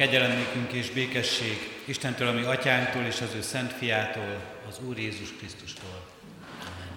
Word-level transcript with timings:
Kegyelem 0.00 0.36
nékünk 0.36 0.72
és 0.72 0.90
békesség 0.90 1.82
Istentől, 1.84 2.28
ami 2.28 2.42
atyánktól 2.42 3.02
és 3.02 3.20
az 3.20 3.34
ő 3.34 3.40
szent 3.42 3.72
fiától, 3.72 4.42
az 4.68 4.80
Úr 4.88 4.98
Jézus 4.98 5.36
Krisztustól. 5.36 6.06
Amen. 6.60 6.88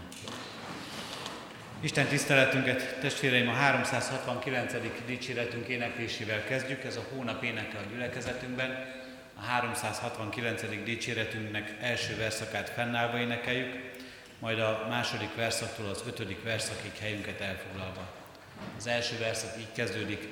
Isten 1.82 2.06
tiszteletünket, 2.06 3.00
testvéreim, 3.00 3.48
a 3.48 3.52
369. 3.52 4.74
dicséretünk 5.06 5.68
éneklésével 5.68 6.44
kezdjük. 6.44 6.84
Ez 6.84 6.96
a 6.96 7.06
hónap 7.16 7.44
éneke 7.44 7.78
a 7.78 7.92
gyülekezetünkben. 7.92 8.86
A 9.36 9.42
369. 9.42 10.62
dicséretünknek 10.84 11.76
első 11.82 12.16
verszakát 12.16 12.70
fennállva 12.70 13.20
énekeljük, 13.20 13.92
majd 14.40 14.60
a 14.60 14.86
második 14.90 15.36
verszaktól 15.36 15.90
az 15.90 16.04
ötödik 16.08 16.44
verszakig 16.44 16.92
helyünket 17.00 17.42
elfoglalva. 17.42 18.14
Az 18.78 18.88
első 18.88 19.18
verszak 19.18 19.60
így 19.60 19.72
kezdődik. 19.76 20.28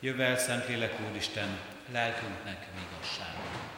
Jövel, 0.00 0.36
Szentlélek 0.36 0.94
Úristen, 1.10 1.58
lelkünknek 1.92 2.66
vigassága. 2.74 3.73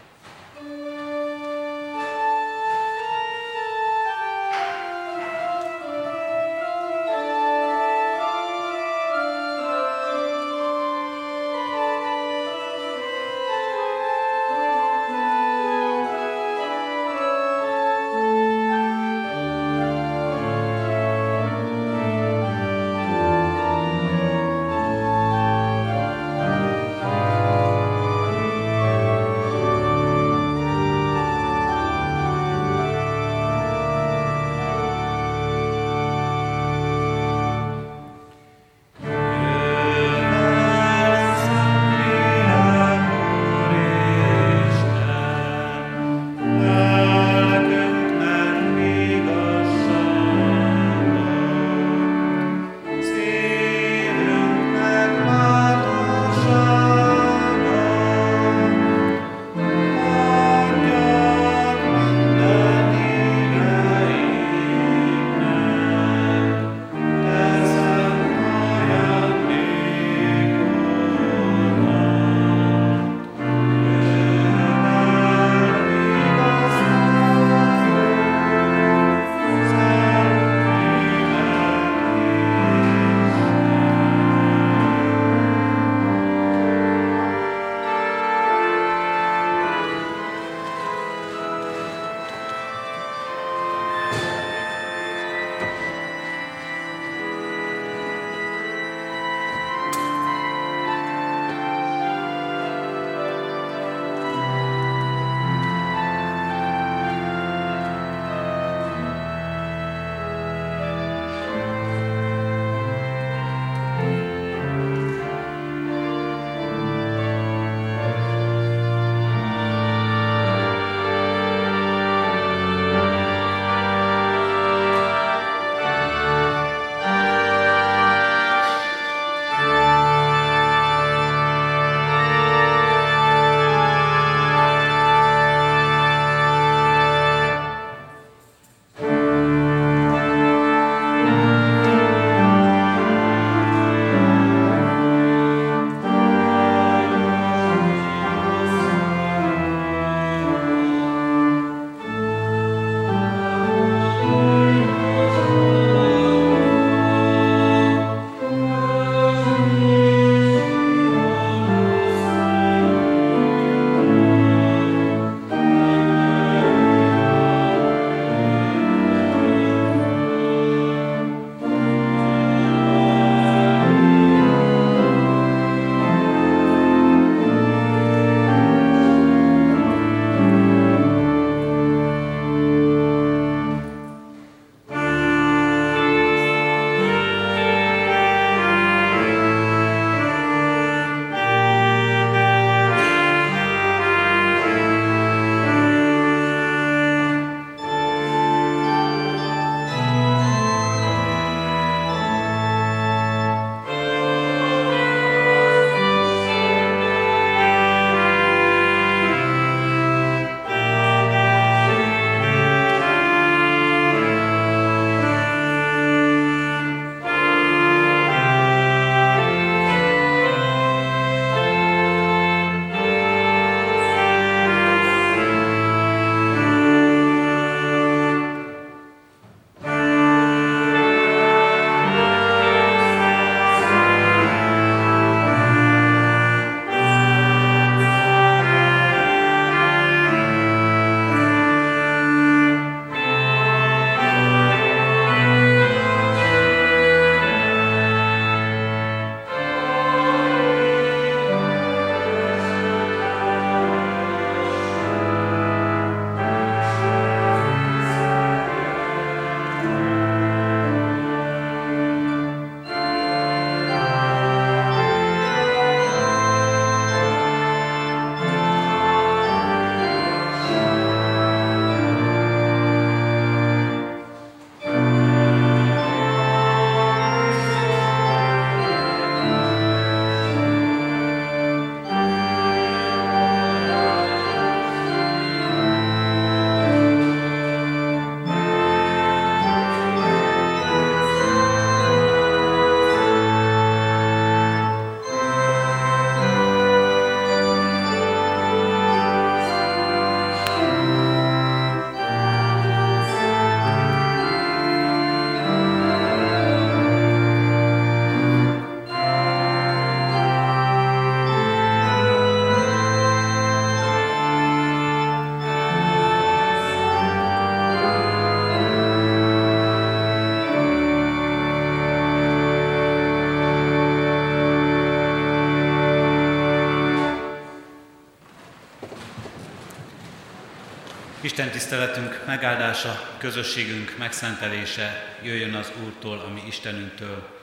Isten 331.40 331.70
tiszteletünk 331.70 332.40
megáldása, 332.46 333.34
közösségünk 333.38 334.14
megszentelése 334.18 335.36
jöjjön 335.42 335.74
az 335.74 335.92
Úrtól, 336.04 336.38
ami 336.38 336.62
Istenünktől, 336.66 337.60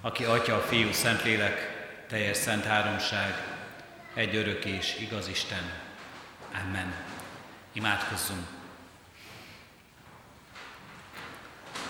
aki 0.00 0.24
Atya, 0.24 0.60
Fiú, 0.60 0.92
Szentlélek, 0.92 1.84
teljes 2.08 2.36
szent 2.36 2.64
háromság, 2.64 3.42
egy 4.14 4.36
örök 4.36 4.64
és 4.64 4.96
igaz 5.00 5.28
Isten. 5.28 5.72
Amen. 6.64 6.94
Imádkozzunk. 7.72 8.46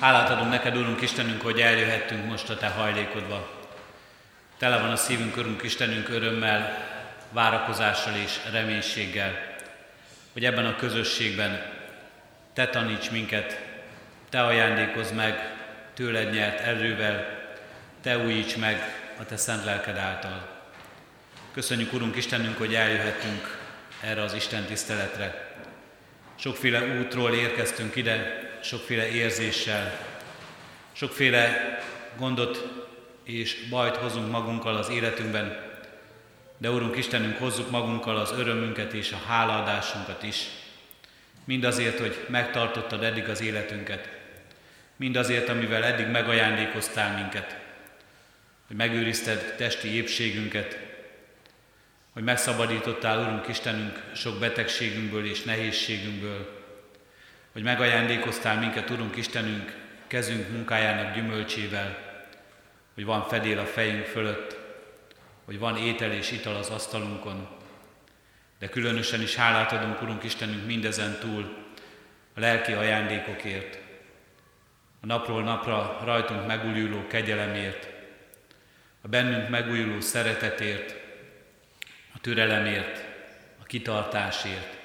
Hálát 0.00 0.30
adunk 0.30 0.50
neked, 0.50 0.76
Úrunk 0.76 1.00
Istenünk, 1.00 1.42
hogy 1.42 1.60
eljöhettünk 1.60 2.26
most 2.26 2.48
a 2.48 2.56
Te 2.56 2.68
hajlékodba. 2.68 3.50
Tele 4.58 4.78
van 4.80 4.90
a 4.90 4.96
szívünk, 4.96 5.36
Urunk 5.36 5.62
Istenünk 5.62 6.08
örömmel, 6.08 6.88
várakozással 7.32 8.14
és 8.14 8.40
reménységgel, 8.52 9.49
hogy 10.32 10.44
ebben 10.44 10.66
a 10.66 10.76
közösségben 10.76 11.62
Te 12.52 12.68
taníts 12.68 13.10
minket, 13.10 13.60
Te 14.28 14.44
ajándékozz 14.44 15.10
meg 15.10 15.54
tőled 15.94 16.32
nyert 16.32 16.60
erővel, 16.60 17.38
Te 18.02 18.18
újíts 18.18 18.56
meg 18.56 19.00
a 19.18 19.24
Te 19.24 19.36
szent 19.36 19.64
lelked 19.64 19.96
által. 19.96 20.48
Köszönjük, 21.52 21.92
Urunk 21.92 22.16
Istenünk, 22.16 22.58
hogy 22.58 22.74
eljöhettünk 22.74 23.58
erre 24.00 24.22
az 24.22 24.34
Isten 24.34 24.64
tiszteletre. 24.64 25.48
Sokféle 26.34 26.98
útról 27.00 27.34
érkeztünk 27.34 27.96
ide, 27.96 28.48
sokféle 28.62 29.08
érzéssel, 29.08 29.98
sokféle 30.92 31.78
gondot 32.16 32.68
és 33.24 33.68
bajt 33.68 33.96
hozunk 33.96 34.30
magunkkal 34.30 34.76
az 34.76 34.88
életünkben, 34.88 35.69
de 36.60 36.70
Urunk 36.70 36.96
Istenünk, 36.96 37.38
hozzuk 37.38 37.70
magunkkal 37.70 38.16
az 38.16 38.32
örömünket 38.32 38.92
és 38.92 39.12
a 39.12 39.22
hálaadásunkat 39.26 40.22
is. 40.22 40.48
Mindazért, 41.44 41.98
hogy 41.98 42.26
megtartottad 42.28 43.02
eddig 43.02 43.28
az 43.28 43.40
életünket. 43.40 44.08
Mindazért, 44.96 45.48
amivel 45.48 45.84
eddig 45.84 46.06
megajándékoztál 46.06 47.14
minket. 47.14 47.58
Hogy 48.66 48.76
megőrizted 48.76 49.54
testi 49.56 49.94
épségünket. 49.94 50.78
Hogy 52.12 52.22
megszabadítottál, 52.22 53.18
Urunk 53.20 53.48
Istenünk, 53.48 54.02
sok 54.14 54.38
betegségünkből 54.38 55.26
és 55.26 55.42
nehézségünkből. 55.42 56.64
Hogy 57.52 57.62
megajándékoztál 57.62 58.58
minket, 58.58 58.90
Urunk 58.90 59.16
Istenünk, 59.16 59.76
kezünk 60.06 60.48
munkájának 60.48 61.14
gyümölcsével. 61.14 61.98
Hogy 62.94 63.04
van 63.04 63.28
fedél 63.28 63.58
a 63.58 63.66
fejünk 63.66 64.04
fölött, 64.04 64.59
hogy 65.50 65.58
van 65.58 65.76
étel 65.76 66.12
és 66.12 66.30
ital 66.30 66.56
az 66.56 66.68
asztalunkon, 66.68 67.48
de 68.58 68.68
különösen 68.68 69.22
is 69.22 69.34
hálát 69.34 69.72
adunk, 69.72 70.02
Urunk 70.02 70.24
Istenünk, 70.24 70.66
mindezen 70.66 71.18
túl 71.18 71.56
a 72.34 72.40
lelki 72.40 72.72
ajándékokért, 72.72 73.78
a 75.00 75.06
napról 75.06 75.42
napra 75.42 76.00
rajtunk 76.04 76.46
megújuló 76.46 77.06
kegyelemért, 77.06 77.88
a 79.00 79.08
bennünk 79.08 79.48
megújuló 79.48 80.00
szeretetért, 80.00 80.94
a 82.14 82.20
türelemért, 82.20 83.04
a 83.60 83.64
kitartásért. 83.64 84.78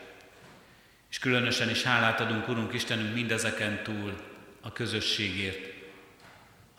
És 1.09 1.19
különösen 1.19 1.69
is 1.69 1.83
hálát 1.83 2.19
adunk, 2.19 2.47
Urunk 2.47 2.73
Istenünk, 2.73 3.13
mindezeken 3.13 3.83
túl 3.83 4.13
a 4.61 4.71
közösségért, 4.73 5.73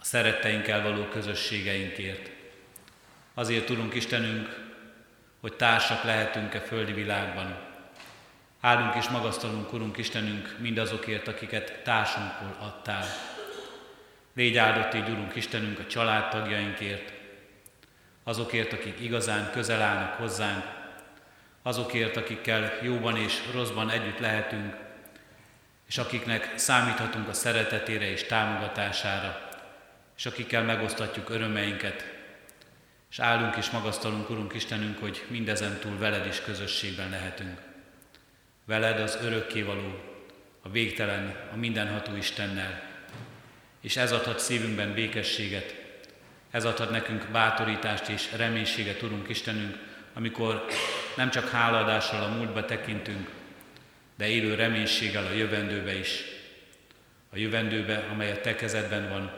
a 0.00 0.04
szeretteinkkel 0.04 0.82
való 0.82 1.04
közösségeinkért. 1.04 2.35
Azért 3.38 3.66
tudunk 3.66 3.94
Istenünk, 3.94 4.58
hogy 5.40 5.52
társak 5.56 6.02
lehetünk-e 6.02 6.60
földi 6.60 6.92
világban. 6.92 7.56
Hálunk 8.60 8.94
és 8.94 9.08
magasztalunk, 9.08 9.72
Urunk 9.72 9.96
Istenünk, 9.96 10.56
mindazokért, 10.58 11.28
akiket 11.28 11.80
társunkból 11.82 12.56
adtál. 12.60 13.04
Légy 14.34 14.56
áldott 14.56 14.94
így, 14.94 15.08
Urunk 15.08 15.34
Istenünk, 15.34 15.78
a 15.78 15.86
családtagjainkért, 15.86 17.12
azokért, 18.24 18.72
akik 18.72 19.00
igazán 19.00 19.50
közel 19.50 19.82
állnak 19.82 20.14
hozzánk, 20.14 20.64
azokért, 21.62 22.16
akikkel 22.16 22.72
jóban 22.82 23.16
és 23.16 23.42
rosszban 23.52 23.90
együtt 23.90 24.18
lehetünk, 24.18 24.74
és 25.88 25.98
akiknek 25.98 26.52
számíthatunk 26.54 27.28
a 27.28 27.32
szeretetére 27.32 28.10
és 28.10 28.24
támogatására, 28.24 29.48
és 30.16 30.26
akikkel 30.26 30.62
megosztatjuk 30.62 31.30
örömeinket, 31.30 32.15
és 33.10 33.18
állunk 33.18 33.56
és 33.56 33.70
magasztalunk, 33.70 34.30
Urunk 34.30 34.54
Istenünk, 34.54 34.98
hogy 34.98 35.24
mindezen 35.28 35.78
túl 35.78 35.98
veled 35.98 36.26
is 36.26 36.40
közösségben 36.40 37.10
lehetünk. 37.10 37.60
Veled 38.64 39.00
az 39.00 39.18
örökkévaló, 39.22 40.00
a 40.62 40.68
végtelen, 40.68 41.36
a 41.52 41.56
mindenható 41.56 42.16
Istennel. 42.16 42.82
És 43.80 43.96
ez 43.96 44.12
adhat 44.12 44.38
szívünkben 44.38 44.94
békességet, 44.94 45.74
ez 46.50 46.64
adhat 46.64 46.90
nekünk 46.90 47.26
bátorítást 47.32 48.08
és 48.08 48.32
reménységet, 48.36 49.02
Urunk 49.02 49.28
Istenünk, 49.28 49.78
amikor 50.14 50.64
nem 51.16 51.30
csak 51.30 51.48
hálaadással 51.48 52.22
a 52.22 52.36
múltba 52.36 52.64
tekintünk, 52.64 53.30
de 54.16 54.28
élő 54.28 54.54
reménységgel 54.54 55.26
a 55.26 55.32
jövendőbe 55.32 55.98
is. 55.98 56.24
A 57.32 57.38
jövendőbe, 57.38 58.06
amely 58.12 58.30
a 58.30 58.40
Te 58.40 58.54
kezedben 58.54 59.08
van, 59.08 59.32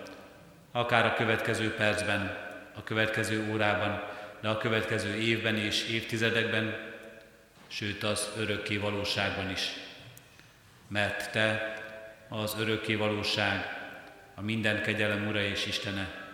akár 0.72 1.06
a 1.06 1.14
következő 1.14 1.74
percben, 1.74 2.47
a 2.78 2.84
következő 2.84 3.50
órában, 3.52 4.02
de 4.40 4.48
a 4.48 4.58
következő 4.58 5.14
évben 5.14 5.56
és 5.56 5.88
évtizedekben, 5.88 6.76
sőt 7.66 8.02
az 8.02 8.28
örökké 8.36 8.76
valóságban 8.76 9.50
is. 9.50 9.72
Mert 10.88 11.30
Te 11.30 11.74
az 12.28 12.56
örökké 12.58 12.94
valóság, 12.94 13.76
a 14.34 14.40
minden 14.40 14.82
kegyelem 14.82 15.26
Ura 15.26 15.42
és 15.42 15.66
Istene, 15.66 16.26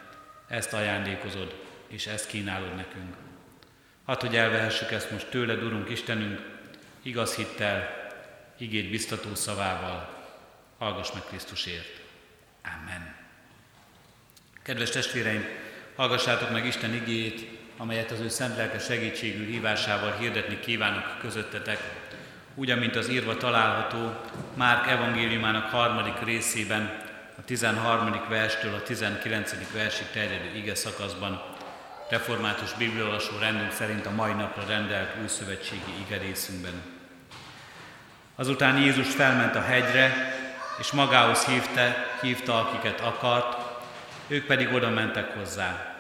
ezt 0.49 0.73
ajándékozod, 0.73 1.63
és 1.89 2.07
ezt 2.07 2.27
kínálod 2.27 2.75
nekünk. 2.75 3.15
Hadd, 4.05 4.21
hogy 4.21 4.37
elvehessük 4.37 4.91
ezt 4.91 5.11
most 5.11 5.29
tőled, 5.29 5.63
Urunk 5.63 5.91
Istenünk, 5.91 6.41
igaz 7.03 7.35
hittel, 7.35 8.09
igét 8.59 8.91
biztató 8.91 9.35
szavával. 9.35 10.27
Hallgass 10.79 11.13
meg 11.13 11.23
Krisztusért. 11.23 12.01
Amen. 12.65 13.15
Kedves 14.63 14.91
testvéreim, 14.91 15.45
Hallgassátok 15.97 16.51
meg 16.51 16.67
Isten 16.67 16.95
igéjét, 16.95 17.49
amelyet 17.77 18.11
az 18.11 18.21
ő 18.21 18.29
szent 18.29 18.57
lelke 18.57 18.79
segítségű 18.79 19.47
hívásával 19.47 20.13
hirdetni 20.19 20.61
kívánok 20.61 21.19
közöttetek, 21.21 21.81
úgy, 22.55 22.71
amint 22.71 22.97
az 22.97 23.09
írva 23.09 23.37
található 23.37 24.15
Márk 24.55 24.87
evangéliumának 24.87 25.71
harmadik 25.71 26.25
részében, 26.25 27.03
a 27.39 27.45
13. 27.45 28.21
verstől 28.29 28.75
a 28.75 28.83
19. 28.83 29.73
versig 29.73 30.07
terjedő 30.13 30.57
ige 30.57 30.75
szakaszban, 30.75 31.43
református 32.11 32.73
bibliolvasó 32.73 33.39
rendünk 33.39 33.73
szerint 33.73 34.07
a 34.07 34.15
mai 34.15 34.33
napra 34.33 34.67
rendelt 34.67 35.17
új 35.21 35.29
szövetségi 35.29 35.93
ige 36.07 36.19
részünkben. 36.19 36.83
Azután 38.37 38.79
Jézus 38.79 39.15
felment 39.15 39.55
a 39.55 39.63
hegyre, 39.63 40.35
és 40.79 40.93
magához 40.93 41.45
hívta, 41.45 41.95
hívta 42.21 42.59
akiket 42.61 43.01
akart, 43.01 43.64
ők 44.27 44.47
pedig 44.47 44.73
oda 44.73 44.91
mentek 44.91 45.35
hozzá. 45.37 45.95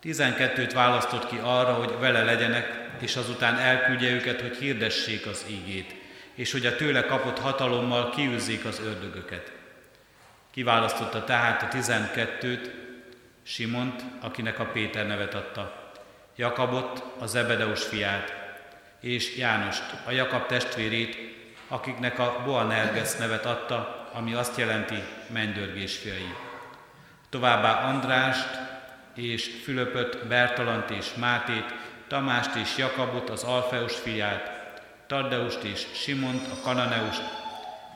Tizenkettőt 0.00 0.72
választott 0.72 1.26
ki 1.26 1.38
arra, 1.42 1.72
hogy 1.72 1.98
vele 1.98 2.24
legyenek, 2.24 2.88
és 3.00 3.16
azután 3.16 3.58
elküldje 3.58 4.10
őket, 4.10 4.40
hogy 4.40 4.56
hirdessék 4.56 5.26
az 5.26 5.44
ígét, 5.48 5.94
és 6.34 6.52
hogy 6.52 6.66
a 6.66 6.76
tőle 6.76 7.04
kapott 7.04 7.38
hatalommal 7.38 8.10
kiűzzék 8.10 8.64
az 8.64 8.80
ördögöket. 8.84 9.52
Kiválasztotta 10.50 11.24
tehát 11.24 11.62
a 11.62 11.68
tizenkettőt, 11.68 12.70
Simont, 13.42 14.02
akinek 14.20 14.58
a 14.58 14.64
Péter 14.64 15.06
nevet 15.06 15.34
adta, 15.34 15.92
Jakabot, 16.36 17.04
a 17.18 17.26
Zebedeus 17.26 17.84
fiát, 17.84 18.34
és 19.00 19.36
Jánost, 19.36 19.84
a 20.06 20.10
Jakab 20.10 20.46
testvérét, 20.46 21.16
akiknek 21.68 22.18
a 22.18 22.42
Boanerges 22.44 23.14
nevet 23.14 23.46
adta, 23.46 24.08
ami 24.12 24.34
azt 24.34 24.58
jelenti 24.58 25.02
mennydörgés 25.32 25.96
fiai 25.96 26.45
továbbá 27.28 27.88
Andrást 27.88 28.48
és 29.14 29.50
Fülöpöt, 29.62 30.26
Bertalant 30.26 30.90
és 30.90 31.14
Mátét, 31.14 31.74
Tamást 32.08 32.54
és 32.54 32.76
Jakabot, 32.76 33.30
az 33.30 33.42
Alfeus 33.42 33.94
fiát, 33.94 34.50
Taddeust 35.06 35.62
és 35.62 35.86
Simont, 35.92 36.46
a 36.46 36.60
Kananeust, 36.62 37.22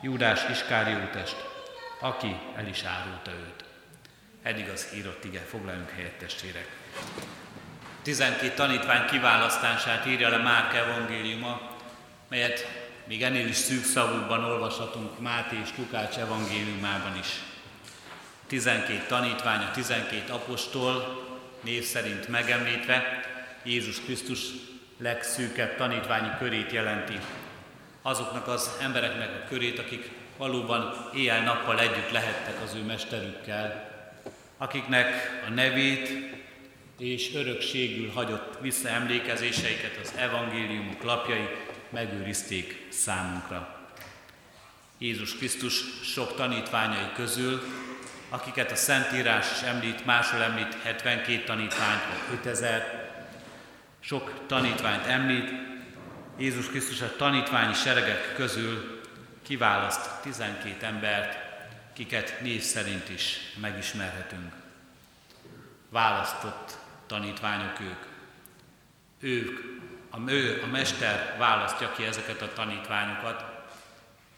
Júdás 0.01 0.49
Iskáriótest, 0.49 1.35
aki 1.99 2.35
el 2.55 2.67
is 2.67 2.83
árulta 2.83 3.31
őt. 3.31 3.63
Eddig 4.43 4.69
az 4.69 4.87
írott 4.95 5.23
ige, 5.23 5.39
foglaljunk 5.39 5.89
helyet 5.89 6.17
testvérek. 6.17 6.67
12 8.01 8.53
tanítvány 8.53 9.05
kiválasztását 9.05 10.05
írja 10.05 10.29
le 10.29 10.37
Márk 10.37 10.73
evangéliuma, 10.73 11.61
melyet 12.29 12.67
még 13.05 13.23
ennél 13.23 13.47
is 13.47 13.55
szűk 13.55 13.83
szavúban 13.83 14.43
olvashatunk 14.43 15.19
Máté 15.19 15.57
és 15.63 15.69
Lukács 15.77 16.17
evangéliumában 16.17 17.17
is. 17.17 17.50
12 18.51 19.05
tanítvány, 19.07 19.61
a 19.61 19.71
12 19.71 20.33
apostol 20.33 21.23
név 21.61 21.83
szerint 21.83 22.27
megemlítve 22.27 23.23
Jézus 23.63 23.99
Krisztus 23.99 24.39
legszűkebb 24.97 25.75
tanítványi 25.75 26.29
körét 26.39 26.71
jelenti. 26.71 27.19
azoknak 28.01 28.47
az 28.47 28.71
embereknek 28.81 29.29
a 29.29 29.47
körét, 29.47 29.79
akik 29.79 30.09
valóban 30.37 31.09
éjjel-nappal 31.15 31.79
együtt 31.79 32.11
lehettek 32.11 32.61
az 32.63 32.75
ő 32.75 32.83
mesterükkel, 32.83 33.89
akiknek 34.57 35.41
a 35.47 35.49
nevét 35.49 36.09
és 36.97 37.35
örökségül 37.35 38.11
hagyott 38.11 38.61
visszaemlékezéseiket 38.61 39.99
az 40.03 40.13
evangéliumok 40.17 41.03
lapjai 41.03 41.47
megőrizték 41.89 42.87
számunkra. 42.89 43.89
Jézus 44.97 45.35
Krisztus 45.35 45.83
sok 46.03 46.35
tanítványai 46.35 47.11
közül, 47.15 47.61
akiket 48.31 48.71
a 48.71 48.75
Szentírás 48.75 49.51
is 49.51 49.61
említ, 49.61 50.05
máshol 50.05 50.41
említ 50.41 50.75
72 50.83 51.43
tanítványt, 51.43 52.01
vagy 52.29 52.37
5000, 52.37 53.09
sok 53.99 54.45
tanítványt 54.47 55.05
említ, 55.05 55.51
Jézus 56.37 56.67
Krisztus 56.67 57.01
a 57.01 57.15
tanítványi 57.15 57.73
seregek 57.73 58.33
közül 58.35 59.01
kiválaszt 59.41 60.21
12 60.21 60.85
embert, 60.85 61.37
kiket 61.93 62.41
név 62.41 62.61
szerint 62.61 63.09
is 63.09 63.37
megismerhetünk. 63.61 64.53
Választott 65.89 66.77
tanítványok 67.07 67.79
ők. 67.79 68.05
Ők, 69.19 69.59
a, 70.09 70.29
ő, 70.29 70.61
a 70.63 70.67
mester 70.67 71.35
választja 71.37 71.91
ki 71.91 72.03
ezeket 72.03 72.41
a 72.41 72.53
tanítványokat, 72.53 73.45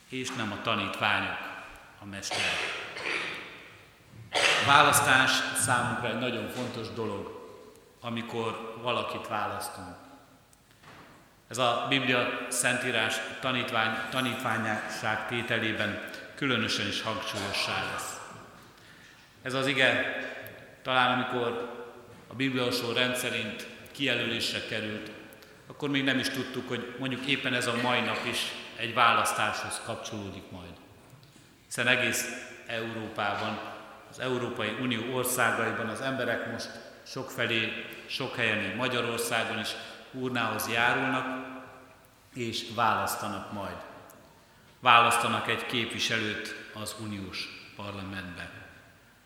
és 0.10 0.30
nem 0.32 0.52
a 0.52 0.62
tanítványok 0.62 1.38
a 2.00 2.06
mester. 2.06 2.52
A 4.34 4.66
választás 4.66 5.32
számunkra 5.56 6.08
egy 6.08 6.20
nagyon 6.20 6.50
fontos 6.50 6.94
dolog, 6.94 7.42
amikor 8.02 8.80
valakit 8.82 9.28
választunk. 9.28 9.96
Ez 11.50 11.58
a 11.58 11.86
Biblia 11.90 12.48
Szentírás 12.50 13.16
tanítvány, 13.42 13.98
tanítványság 14.10 15.28
tételében 15.28 16.10
különösen 16.36 16.88
is 16.88 17.02
hangsúlyossá 17.02 17.92
lesz. 17.92 18.20
Ez 19.42 19.54
az 19.54 19.68
ige 19.68 20.18
talán 20.82 21.12
amikor 21.12 21.72
a 22.28 22.34
bibliaosó 22.34 22.92
rendszerint 22.92 23.68
kijelölésre 23.92 24.66
került, 24.66 25.12
akkor 25.68 25.90
még 25.90 26.04
nem 26.04 26.20
is 26.20 26.30
tudtuk, 26.30 26.68
hogy 26.68 26.96
mondjuk 27.00 27.26
éppen 27.26 27.54
ez 27.54 27.68
a 27.68 27.82
mai 27.82 28.00
nap 28.00 28.26
is 28.30 28.40
egy 28.76 28.94
választáshoz 28.94 29.82
kapcsolódik 29.86 30.44
majd. 30.52 30.74
Hiszen 31.66 31.88
egész 31.88 32.26
Európában, 32.68 33.73
az 34.14 34.20
Európai 34.20 34.78
Unió 34.82 35.16
országaiban 35.16 35.88
az 35.88 36.02
emberek 36.02 36.52
most 36.52 36.70
sokfelé, 37.04 37.86
sok 38.06 38.36
helyen, 38.36 38.76
Magyarországon 38.76 39.60
is 39.60 39.70
urnához 40.12 40.70
járulnak, 40.70 41.46
és 42.34 42.66
választanak 42.76 43.52
majd. 43.52 43.76
Választanak 44.80 45.48
egy 45.48 45.66
képviselőt 45.66 46.56
az 46.74 46.96
uniós 47.04 47.72
parlamentbe. 47.76 48.50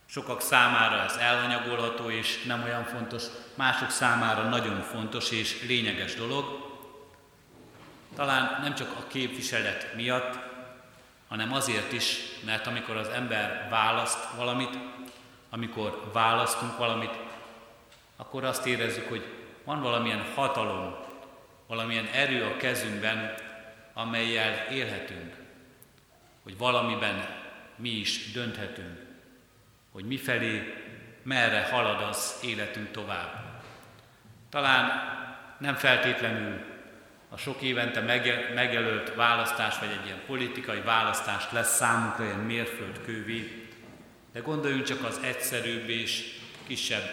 Sokak 0.06 0.41
számára 0.41 1.03
ez 1.03 1.15
elhanyagolható 1.15 2.10
és 2.10 2.44
nem 2.44 2.63
olyan 2.63 2.84
fontos, 2.84 3.24
mások 3.56 3.89
számára 3.89 4.44
nagyon 4.44 4.82
fontos 4.82 5.32
és 5.32 5.63
lényeges 5.67 6.15
dolog. 6.15 6.46
Talán 8.15 8.62
nem 8.62 8.75
csak 8.75 8.91
a 9.00 9.08
képviselet 9.08 9.96
miatt, 9.96 10.47
hanem 11.28 11.54
azért 11.54 11.92
is, 11.92 12.18
mert 12.46 12.68
amikor 12.68 12.98
az 12.98 13.08
ember 13.08 13.68
választ 13.70 14.36
valamit, 14.36 14.78
amikor 15.50 16.10
választunk 16.14 16.78
valamit, 16.78 17.20
akkor 18.16 18.44
azt 18.44 18.66
érezzük, 18.66 19.10
hogy 19.10 19.26
van 19.64 19.82
valamilyen 19.82 20.26
hatalom, 20.36 20.96
valamilyen 21.68 22.08
erő 22.14 22.44
a 22.44 22.58
kezünkben, 22.58 23.34
amelyel 23.94 24.66
élhetünk, 24.72 25.36
hogy 26.44 26.58
valamiben 26.58 27.26
mi 27.76 27.90
is 27.90 28.32
dönthetünk, 28.32 29.06
hogy 29.92 30.06
mifelé, 30.06 30.74
merre 31.24 31.68
halad 31.72 32.02
az 32.02 32.40
életünk 32.44 32.92
tovább. 32.92 33.62
Talán 34.50 34.92
nem 35.58 35.76
feltétlenül 35.76 36.67
a 37.30 37.38
sok 37.38 37.62
évente 37.62 38.02
megjelölt 38.54 39.16
választás, 39.16 39.80
vagy 39.80 39.90
egy 40.00 40.06
ilyen 40.06 40.22
politikai 40.26 40.82
választás 40.82 41.52
lesz 41.52 41.76
számunkra 41.76 42.24
ilyen 42.24 42.40
mérföldkővé, 42.40 43.68
de 44.34 44.40
gondoljunk 44.40 44.84
csak 44.86 45.04
az 45.04 45.20
egyszerűbb 45.24 45.90
és 45.90 46.40
kisebb 46.68 47.10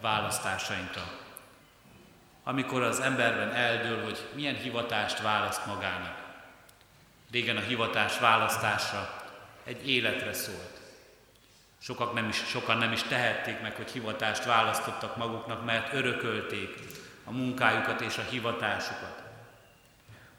választásainkra. 0.00 1.02
Amikor 2.42 2.82
az 2.82 3.00
emberben 3.00 3.50
eldől, 3.50 4.02
hogy 4.02 4.18
milyen 4.34 4.56
hivatást 4.56 5.22
választ 5.22 5.66
magának. 5.66 6.22
Régen 7.30 7.56
a 7.56 7.60
hivatás 7.60 8.18
választásra 8.18 9.22
egy 9.64 9.88
életre 9.88 10.32
szólt. 10.32 10.80
Sokak 11.78 12.14
nem 12.14 12.28
is, 12.28 12.36
sokan 12.36 12.78
nem 12.78 12.92
is 12.92 13.02
tehették 13.02 13.60
meg, 13.60 13.76
hogy 13.76 13.90
hivatást 13.90 14.44
választottak 14.44 15.16
maguknak, 15.16 15.64
mert 15.64 15.92
örökölték 15.92 16.78
a 17.24 17.30
munkájukat 17.30 18.00
és 18.00 18.18
a 18.18 18.26
hivatásukat. 18.30 19.23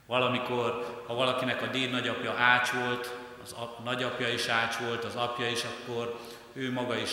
Valamikor, 0.06 1.02
ha 1.06 1.14
valakinek 1.14 1.62
a 1.62 1.66
déd 1.66 1.90
nagyapja 1.90 2.34
ács 2.38 2.70
volt, 2.70 3.14
az 3.42 3.52
ap, 3.52 3.84
nagyapja 3.84 4.28
is 4.28 4.46
ács 4.46 4.76
volt, 4.76 5.04
az 5.04 5.14
apja 5.14 5.50
is, 5.50 5.62
akkor 5.64 6.20
ő 6.52 6.72
maga 6.72 6.96
is 6.96 7.10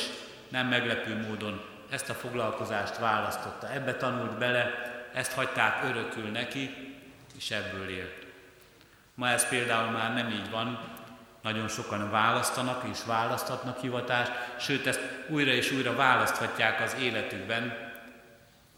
nem 0.48 0.68
meglepő 0.68 1.26
módon 1.28 1.62
ezt 1.90 2.10
a 2.10 2.14
foglalkozást 2.14 2.98
választotta. 2.98 3.72
Ebbe 3.72 3.96
tanult 3.96 4.38
bele, 4.38 4.92
ezt 5.14 5.34
hagyták 5.34 5.84
örökül 5.84 6.30
neki, 6.30 6.94
és 7.38 7.52
ebből 7.52 7.90
élt. 7.90 8.26
Ma 9.16 9.30
ez 9.30 9.48
például 9.48 9.92
már 9.92 10.14
nem 10.14 10.30
így 10.30 10.50
van, 10.50 10.80
nagyon 11.42 11.68
sokan 11.68 12.12
választanak 12.12 12.84
és 12.92 13.00
választatnak 13.06 13.80
hivatást, 13.80 14.32
sőt 14.60 14.88
ezt 14.88 15.02
újra 15.28 15.52
és 15.52 15.72
újra 15.72 15.96
választhatják 15.96 16.82
az 16.82 16.96
életükben, 17.00 17.92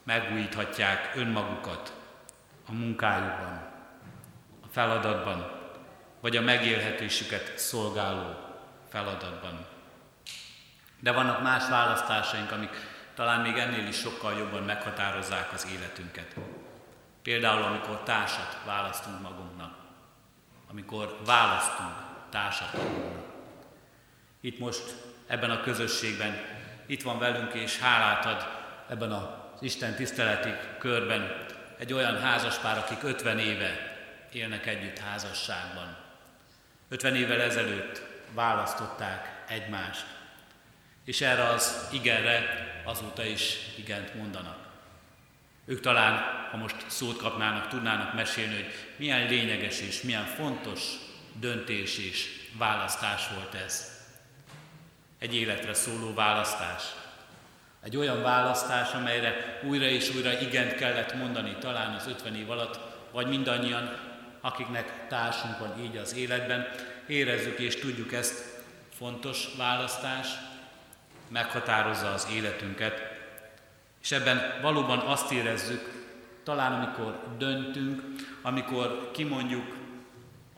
megújíthatják 0.04 1.12
önmagukat 1.16 1.94
a 2.68 2.72
munkájukban, 2.72 3.54
a 3.54 3.65
feladatban, 4.76 5.52
vagy 6.22 6.38
a 6.38 6.42
megélhetésüket 6.42 7.58
szolgáló 7.58 8.36
feladatban. 8.90 9.66
De 11.00 11.12
vannak 11.12 11.42
más 11.42 11.70
választásaink, 11.70 12.52
amik 12.52 12.70
talán 13.14 13.42
még 13.42 13.58
ennél 13.58 13.88
is 13.88 13.98
sokkal 13.98 14.38
jobban 14.38 14.64
meghatározzák 14.64 15.54
az 15.54 15.68
életünket. 15.74 16.36
Például, 17.24 17.64
amikor 17.64 18.04
társat 18.04 18.58
választunk 18.66 19.22
magunknak, 19.22 19.74
amikor 20.70 21.18
választunk 21.26 21.96
társat 22.30 22.74
magunknak. 22.74 23.24
Itt 24.42 24.60
most 24.60 24.96
ebben 25.28 25.52
a 25.52 25.62
közösségben 25.62 26.38
itt 26.86 27.02
van 27.02 27.20
velünk, 27.20 27.54
és 27.54 27.80
hálát 27.80 28.26
ad 28.26 28.48
ebben 28.90 29.12
az 29.12 29.62
Isten 29.62 29.96
tiszteleti 29.96 30.54
körben 30.80 31.46
egy 31.78 31.94
olyan 31.94 32.20
házaspár, 32.20 32.78
akik 32.78 33.04
50 33.04 33.40
éve 33.40 33.94
élnek 34.36 34.66
együtt 34.66 35.00
házasságban. 35.00 35.98
50 36.90 37.16
évvel 37.16 37.42
ezelőtt 37.42 38.02
választották 38.34 39.44
egymást, 39.48 40.06
és 41.06 41.22
erre 41.22 41.44
az 41.44 41.88
igenre 41.92 42.44
azóta 42.86 43.24
is 43.24 43.58
igent 43.78 44.16
mondanak. 44.16 44.58
Ők 45.66 45.80
talán, 45.80 46.24
ha 46.52 46.58
most 46.58 46.76
szót 46.88 47.18
kapnának, 47.18 47.68
tudnának 47.68 48.14
mesélni, 48.14 48.54
hogy 48.54 48.74
milyen 48.98 49.28
lényeges 49.28 49.82
és 49.82 50.02
milyen 50.02 50.26
fontos 50.26 50.82
döntés 51.40 51.98
és 51.98 52.28
választás 52.58 53.28
volt 53.34 53.54
ez. 53.54 54.04
Egy 55.20 55.36
életre 55.36 55.74
szóló 55.74 56.14
választás. 56.14 56.84
Egy 57.84 57.98
olyan 57.98 58.22
választás, 58.22 58.92
amelyre 58.94 59.60
újra 59.64 59.86
és 59.86 60.16
újra 60.16 60.40
igent 60.40 60.76
kellett 60.76 61.16
mondani, 61.16 61.56
talán 61.60 61.94
az 61.94 62.08
50 62.08 62.36
év 62.36 62.50
alatt, 62.50 62.80
vagy 63.12 63.28
mindannyian, 63.28 64.15
akiknek 64.46 65.08
társunk 65.08 65.60
van 65.60 65.80
így 65.84 65.98
az 65.98 66.16
életben, 66.16 66.68
érezzük 67.08 67.60
és 67.60 67.76
tudjuk 67.76 68.14
ezt. 68.14 68.64
Fontos 68.98 69.48
választás, 69.58 70.28
meghatározza 71.28 72.14
az 72.14 72.28
életünket, 72.34 73.02
és 74.02 74.12
ebben 74.12 74.60
valóban 74.62 75.00
azt 75.00 75.32
érezzük, 75.32 76.06
talán 76.44 76.74
amikor 76.74 77.20
döntünk, 77.38 78.02
amikor 78.42 79.12
kimondjuk 79.14 79.76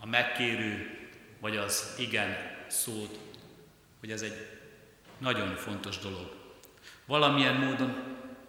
a 0.01 0.05
megkérő 0.05 0.99
vagy 1.39 1.57
az 1.57 1.95
igen 1.97 2.37
szót, 2.67 3.19
hogy 3.99 4.11
ez 4.11 4.21
egy 4.21 4.47
nagyon 5.17 5.55
fontos 5.55 5.97
dolog. 5.97 6.35
Valamilyen 7.05 7.55
módon 7.55 7.95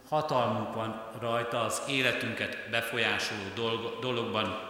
hatalmunk 0.09 0.75
van 0.75 1.02
rajta 1.21 1.64
az 1.64 1.83
életünket 1.88 2.71
befolyásoló 2.71 3.42
dolog, 3.54 3.99
dologban, 4.00 4.68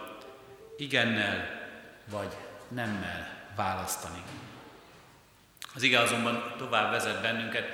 igennel 0.79 1.59
vagy 2.05 2.37
nemmel 2.67 3.29
választani. 3.55 4.23
Az 5.75 5.81
ige 5.81 5.99
azonban 5.99 6.53
tovább 6.57 6.91
vezet 6.91 7.21
bennünket, 7.21 7.65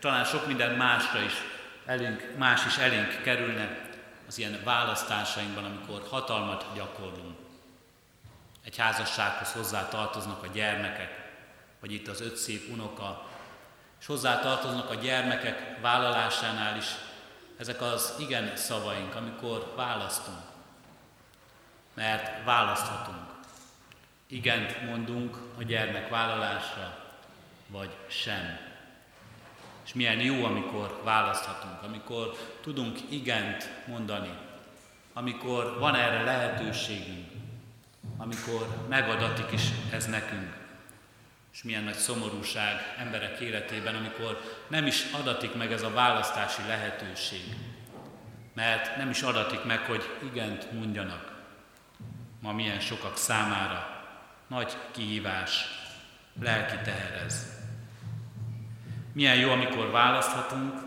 talán 0.00 0.24
sok 0.24 0.46
minden 0.46 0.74
másra 0.74 1.22
is 1.22 1.32
elénk, 1.86 2.32
más 2.36 2.66
is 2.66 2.76
elénk 2.76 3.22
kerülne 3.22 3.88
az 4.28 4.38
ilyen 4.38 4.60
választásainkban, 4.64 5.64
amikor 5.64 6.06
hatalmat 6.10 6.66
gyakorlunk. 6.74 7.38
Egy 8.64 8.76
házassághoz 8.76 9.52
hozzá 9.52 9.88
tartoznak 9.88 10.42
a 10.42 10.46
gyermekek, 10.46 11.28
vagy 11.80 11.92
itt 11.92 12.08
az 12.08 12.20
öt 12.20 12.36
szép 12.36 12.72
unoka, 12.72 13.28
és 14.00 14.06
hozzá 14.06 14.40
tartoznak 14.40 14.90
a 14.90 14.94
gyermekek 14.94 15.80
vállalásánál 15.80 16.76
is 16.76 16.86
ezek 17.58 17.80
az 17.80 18.14
igen 18.18 18.56
szavaink, 18.56 19.14
amikor 19.14 19.72
választunk. 19.76 20.49
Mert 22.00 22.44
választhatunk. 22.44 23.26
Igent 24.26 24.84
mondunk 24.86 25.36
a 25.58 25.62
gyermek 25.62 26.08
vállalásra, 26.08 26.98
vagy 27.66 27.90
sem. 28.06 28.58
És 29.84 29.94
milyen 29.94 30.20
jó, 30.20 30.44
amikor 30.44 31.00
választhatunk, 31.04 31.82
amikor 31.82 32.36
tudunk 32.62 32.98
igent 33.08 33.70
mondani, 33.86 34.30
amikor 35.12 35.78
van 35.78 35.94
erre 35.94 36.22
lehetőségünk, 36.22 37.28
amikor 38.16 38.86
megadatik 38.88 39.52
is 39.52 39.62
ez 39.92 40.06
nekünk. 40.06 40.56
És 41.52 41.62
milyen 41.62 41.84
nagy 41.84 41.94
szomorúság 41.94 42.94
emberek 42.98 43.40
életében, 43.40 43.94
amikor 43.94 44.40
nem 44.68 44.86
is 44.86 45.06
adatik 45.20 45.54
meg 45.54 45.72
ez 45.72 45.82
a 45.82 45.92
választási 45.92 46.62
lehetőség. 46.66 47.44
Mert 48.54 48.96
nem 48.96 49.10
is 49.10 49.22
adatik 49.22 49.64
meg, 49.64 49.78
hogy 49.78 50.02
igent 50.32 50.72
mondjanak. 50.72 51.29
Ma 52.40 52.52
milyen 52.52 52.80
sokak 52.80 53.16
számára 53.16 54.04
nagy 54.46 54.76
kihívás, 54.90 55.64
lelki 56.40 56.76
teherez. 56.84 57.46
Milyen 59.12 59.36
jó, 59.36 59.50
amikor 59.50 59.90
választhatunk, 59.90 60.80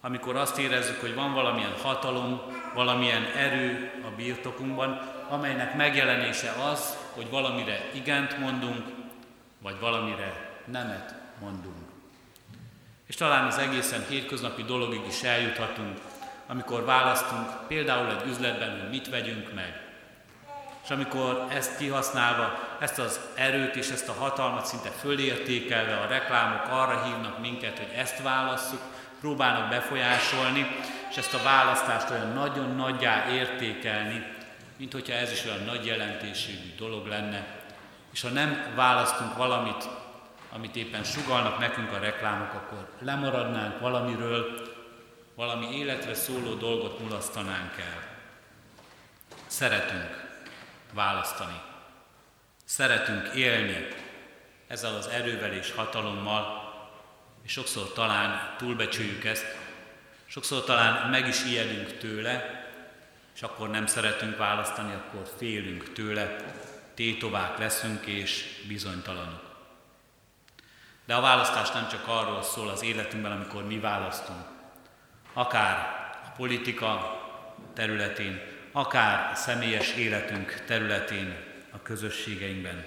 amikor 0.00 0.36
azt 0.36 0.58
érezzük, 0.58 1.00
hogy 1.00 1.14
van 1.14 1.32
valamilyen 1.34 1.74
hatalom, 1.82 2.40
valamilyen 2.74 3.24
erő 3.24 3.92
a 4.04 4.16
birtokunkban, 4.16 5.00
amelynek 5.28 5.76
megjelenése 5.76 6.50
az, 6.50 6.96
hogy 7.14 7.30
valamire 7.30 7.90
igent 7.94 8.38
mondunk, 8.38 8.86
vagy 9.58 9.78
valamire 9.80 10.60
nemet 10.64 11.14
mondunk. 11.40 11.90
És 13.06 13.14
talán 13.14 13.46
az 13.46 13.58
egészen 13.58 14.04
hétköznapi 14.08 14.62
dologig 14.62 15.06
is 15.06 15.22
eljuthatunk, 15.22 15.98
amikor 16.46 16.84
választunk 16.84 17.66
például 17.66 18.10
egy 18.10 18.26
üzletben, 18.26 18.80
hogy 18.80 18.90
mit 18.90 19.08
vegyünk 19.08 19.54
meg. 19.54 19.81
És 20.84 20.90
amikor 20.90 21.46
ezt 21.48 21.76
kihasználva, 21.76 22.58
ezt 22.80 22.98
az 22.98 23.20
erőt 23.34 23.76
és 23.76 23.90
ezt 23.90 24.08
a 24.08 24.12
hatalmat 24.12 24.66
szinte 24.66 24.88
fölértékelve 24.88 25.96
a 25.96 26.06
reklámok 26.06 26.66
arra 26.70 27.04
hívnak 27.04 27.40
minket, 27.40 27.78
hogy 27.78 27.92
ezt 27.96 28.22
válasszuk, 28.22 28.80
próbálnak 29.20 29.68
befolyásolni, 29.68 30.66
és 31.10 31.16
ezt 31.16 31.34
a 31.34 31.42
választást 31.42 32.10
olyan 32.10 32.32
nagyon 32.32 32.74
nagyjá 32.76 33.30
értékelni, 33.30 34.26
mint 34.76 34.92
hogyha 34.92 35.14
ez 35.14 35.32
is 35.32 35.44
olyan 35.44 35.64
nagy 35.64 35.86
jelentőségű 35.86 36.74
dolog 36.76 37.06
lenne. 37.06 37.46
És 38.12 38.22
ha 38.22 38.28
nem 38.28 38.72
választunk 38.74 39.36
valamit, 39.36 39.88
amit 40.52 40.76
éppen 40.76 41.04
sugalnak 41.04 41.58
nekünk 41.58 41.92
a 41.92 41.98
reklámok, 41.98 42.54
akkor 42.54 42.88
lemaradnánk 42.98 43.80
valamiről, 43.80 44.70
valami 45.34 45.76
életre 45.76 46.14
szóló 46.14 46.54
dolgot 46.54 46.98
mulasztanánk 46.98 47.78
el. 47.78 48.02
Szeretünk 49.46 50.21
választani. 50.92 51.60
Szeretünk 52.64 53.34
élni 53.34 53.88
ezzel 54.66 54.94
az 54.94 55.06
erővel 55.06 55.52
és 55.52 55.72
hatalommal, 55.72 56.72
és 57.42 57.52
sokszor 57.52 57.92
talán 57.92 58.54
túlbecsüljük 58.58 59.24
ezt, 59.24 59.46
sokszor 60.26 60.64
talán 60.64 61.10
meg 61.10 61.28
is 61.28 61.44
ijedünk 61.44 61.98
tőle, 61.98 62.64
és 63.34 63.42
akkor 63.42 63.70
nem 63.70 63.86
szeretünk 63.86 64.36
választani, 64.36 64.92
akkor 64.94 65.30
félünk 65.36 65.92
tőle, 65.92 66.36
tétovák 66.94 67.58
leszünk 67.58 68.06
és 68.06 68.62
bizonytalanok. 68.68 69.50
De 71.04 71.14
a 71.14 71.20
választás 71.20 71.70
nem 71.70 71.88
csak 71.88 72.08
arról 72.08 72.42
szól 72.42 72.68
az 72.68 72.82
életünkben, 72.82 73.32
amikor 73.32 73.66
mi 73.66 73.78
választunk. 73.78 74.46
Akár 75.32 75.76
a 76.24 76.28
politika 76.36 77.20
területén, 77.74 78.51
akár 78.72 79.36
személyes 79.36 79.94
életünk 79.94 80.62
területén, 80.66 81.36
a 81.72 81.82
közösségeinkben. 81.82 82.84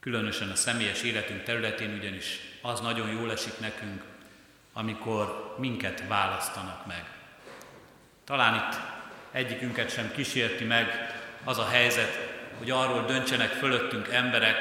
Különösen 0.00 0.50
a 0.50 0.54
személyes 0.54 1.02
életünk 1.02 1.42
területén 1.42 1.94
ugyanis 1.98 2.40
az 2.62 2.80
nagyon 2.80 3.10
jól 3.10 3.32
esik 3.32 3.58
nekünk, 3.60 4.02
amikor 4.72 5.54
minket 5.58 6.04
választanak 6.08 6.86
meg. 6.86 7.04
Talán 8.24 8.54
itt 8.54 8.80
egyikünket 9.30 9.90
sem 9.90 10.12
kísérti 10.12 10.64
meg 10.64 11.12
az 11.44 11.58
a 11.58 11.68
helyzet, 11.68 12.36
hogy 12.58 12.70
arról 12.70 13.04
döntsenek 13.04 13.50
fölöttünk 13.50 14.08
emberek 14.08 14.56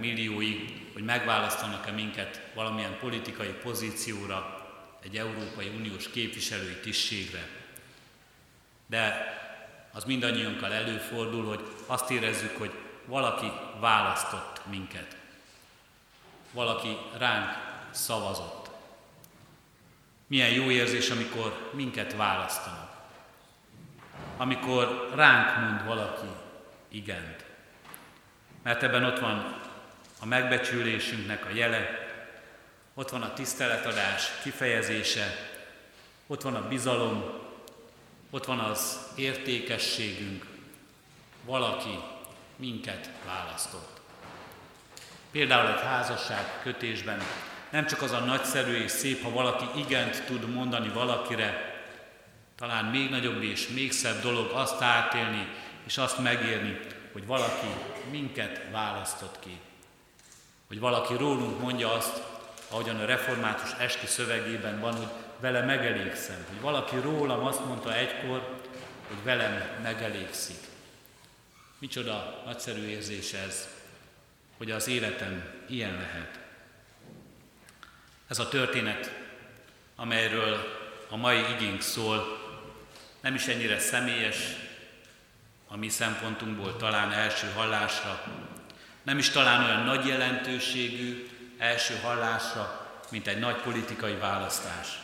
milliói, 0.00 0.64
hogy 0.92 1.02
megválasztanak-e 1.02 1.90
minket 1.90 2.40
valamilyen 2.54 2.98
politikai 3.00 3.54
pozícióra, 3.62 4.62
egy 5.02 5.16
Európai 5.16 5.72
Uniós 5.76 6.10
képviselői 6.10 6.76
tisztségre. 6.82 7.63
De 8.86 9.32
az 9.92 10.04
mindannyiunkkal 10.04 10.72
előfordul, 10.72 11.44
hogy 11.44 11.64
azt 11.86 12.10
érezzük, 12.10 12.58
hogy 12.58 12.72
valaki 13.04 13.52
választott 13.80 14.60
minket. 14.70 15.16
Valaki 16.52 16.96
ránk 17.18 17.50
szavazott. 17.90 18.70
Milyen 20.26 20.50
jó 20.50 20.70
érzés, 20.70 21.10
amikor 21.10 21.70
minket 21.72 22.16
választanak. 22.16 22.92
Amikor 24.36 25.10
ránk 25.14 25.60
mond 25.60 25.86
valaki 25.86 26.28
igent. 26.88 27.44
Mert 28.62 28.82
ebben 28.82 29.04
ott 29.04 29.18
van 29.18 29.60
a 30.20 30.26
megbecsülésünknek 30.26 31.44
a 31.44 31.54
jele, 31.54 32.08
ott 32.94 33.10
van 33.10 33.22
a 33.22 33.32
tiszteletadás 33.32 34.30
kifejezése, 34.42 35.36
ott 36.26 36.42
van 36.42 36.54
a 36.54 36.68
bizalom, 36.68 37.43
ott 38.34 38.44
van 38.44 38.58
az 38.58 38.98
értékességünk. 39.14 40.46
Valaki 41.44 41.98
minket 42.56 43.10
választott. 43.26 44.00
Például 45.30 45.68
egy 45.68 45.80
házasság 45.80 46.60
kötésben 46.62 47.22
nem 47.70 47.86
csak 47.86 48.02
az 48.02 48.12
a 48.12 48.18
nagyszerű 48.18 48.82
és 48.82 48.90
szép, 48.90 49.22
ha 49.22 49.30
valaki 49.30 49.64
igent 49.80 50.24
tud 50.24 50.50
mondani 50.50 50.88
valakire, 50.88 51.80
talán 52.56 52.84
még 52.84 53.10
nagyobb 53.10 53.42
és 53.42 53.68
még 53.68 53.92
szebb 53.92 54.22
dolog 54.22 54.50
azt 54.50 54.82
átélni 54.82 55.48
és 55.86 55.98
azt 55.98 56.18
megérni, 56.18 56.80
hogy 57.12 57.26
valaki 57.26 57.66
minket 58.10 58.60
választott 58.70 59.38
ki. 59.38 59.58
Hogy 60.68 60.80
valaki 60.80 61.14
rólunk 61.16 61.60
mondja 61.60 61.92
azt, 61.92 62.22
ahogyan 62.68 63.00
a 63.00 63.04
református 63.04 63.72
esti 63.78 64.06
szövegében 64.06 64.80
van, 64.80 64.94
hogy 64.94 65.23
vele 65.40 65.60
megelégszem. 65.60 66.44
Hogy 66.48 66.60
valaki 66.60 66.96
rólam 66.96 67.46
azt 67.46 67.64
mondta 67.64 67.94
egykor, 67.94 68.60
hogy 69.08 69.22
velem 69.22 69.62
megelégszik. 69.82 70.58
Micsoda 71.78 72.42
nagyszerű 72.44 72.86
érzés 72.86 73.32
ez, 73.32 73.68
hogy 74.56 74.70
az 74.70 74.88
életem 74.88 75.44
ilyen 75.68 75.94
lehet. 75.94 76.38
Ez 78.28 78.38
a 78.38 78.48
történet, 78.48 79.12
amelyről 79.96 80.78
a 81.08 81.16
mai 81.16 81.44
igénk 81.54 81.80
szól, 81.80 82.42
nem 83.20 83.34
is 83.34 83.46
ennyire 83.46 83.78
személyes, 83.78 84.36
a 85.68 85.76
mi 85.76 85.88
szempontunkból 85.88 86.76
talán 86.76 87.12
első 87.12 87.46
hallásra, 87.54 88.22
nem 89.02 89.18
is 89.18 89.30
talán 89.30 89.64
olyan 89.64 89.82
nagy 89.82 90.06
jelentőségű 90.06 91.28
első 91.58 91.98
hallásra, 92.02 92.90
mint 93.10 93.26
egy 93.26 93.38
nagy 93.38 93.56
politikai 93.56 94.14
választás. 94.14 95.03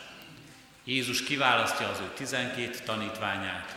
Jézus 0.83 1.23
kiválasztja 1.23 1.87
az 1.87 1.99
ő 1.99 2.11
12 2.15 2.79
tanítványát, 2.85 3.75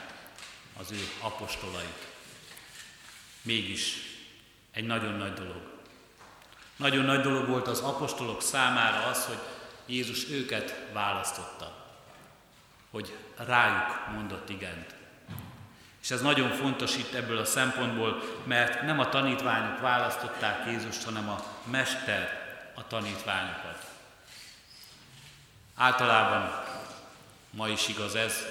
az 0.79 0.91
ő 0.93 1.09
apostolait. 1.21 2.07
Mégis 3.43 3.97
egy 4.73 4.87
nagyon 4.87 5.13
nagy 5.13 5.33
dolog. 5.33 5.73
Nagyon 6.77 7.05
nagy 7.05 7.21
dolog 7.21 7.49
volt 7.49 7.69
az 7.69 7.81
apostolok 7.81 8.43
számára 8.43 9.07
az, 9.07 9.25
hogy 9.25 9.39
Jézus 9.87 10.29
őket 10.31 10.87
választotta, 10.93 11.87
hogy 12.91 13.17
rájuk 13.37 14.09
mondott 14.13 14.49
igent. 14.49 14.95
És 16.03 16.11
ez 16.11 16.21
nagyon 16.21 16.51
fontos 16.51 16.97
itt 16.97 17.13
ebből 17.13 17.39
a 17.39 17.45
szempontból, 17.45 18.23
mert 18.45 18.83
nem 18.83 18.99
a 18.99 19.09
tanítványok 19.09 19.81
választották 19.81 20.67
Jézust, 20.67 21.05
hanem 21.05 21.29
a 21.29 21.45
Mester 21.71 22.43
a 22.75 22.87
tanítványokat. 22.87 23.87
Általában 25.75 26.64
ma 27.57 27.69
is 27.69 27.89
igaz 27.89 28.15
ez, 28.15 28.47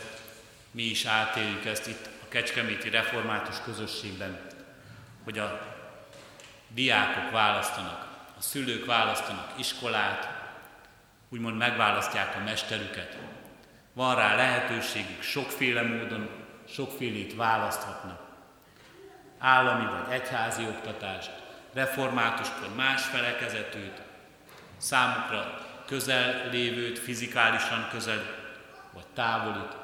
mi 0.71 0.83
is 0.83 1.05
átéljük 1.05 1.65
ezt 1.65 1.87
itt 1.87 2.05
a 2.05 2.27
Kecskeméti 2.27 2.89
Református 2.89 3.55
közösségben, 3.63 4.39
hogy 5.23 5.39
a 5.39 5.75
diákok 6.67 7.31
választanak, 7.31 8.07
a 8.37 8.41
szülők 8.41 8.85
választanak 8.85 9.53
iskolát, 9.57 10.41
úgymond 11.29 11.57
megválasztják 11.57 12.35
a 12.35 12.43
mesterüket. 12.43 13.17
Van 13.93 14.15
rá 14.15 14.35
lehetőségük, 14.35 15.21
sokféle 15.21 15.81
módon, 15.81 16.29
sokfélét 16.67 17.35
választhatnak. 17.35 18.21
állami 19.39 19.85
vagy 19.85 20.13
egyházi 20.13 20.63
oktatást, 20.63 21.31
reformátust 21.73 22.59
vagy 22.59 22.75
más 22.75 23.03
felekezetűt, 23.03 24.01
számukra 24.77 25.67
közel 25.85 26.49
lévőt, 26.49 26.99
fizikálisan 26.99 27.87
közel 27.91 28.42
vagy 28.93 29.05
távolit, 29.13 29.75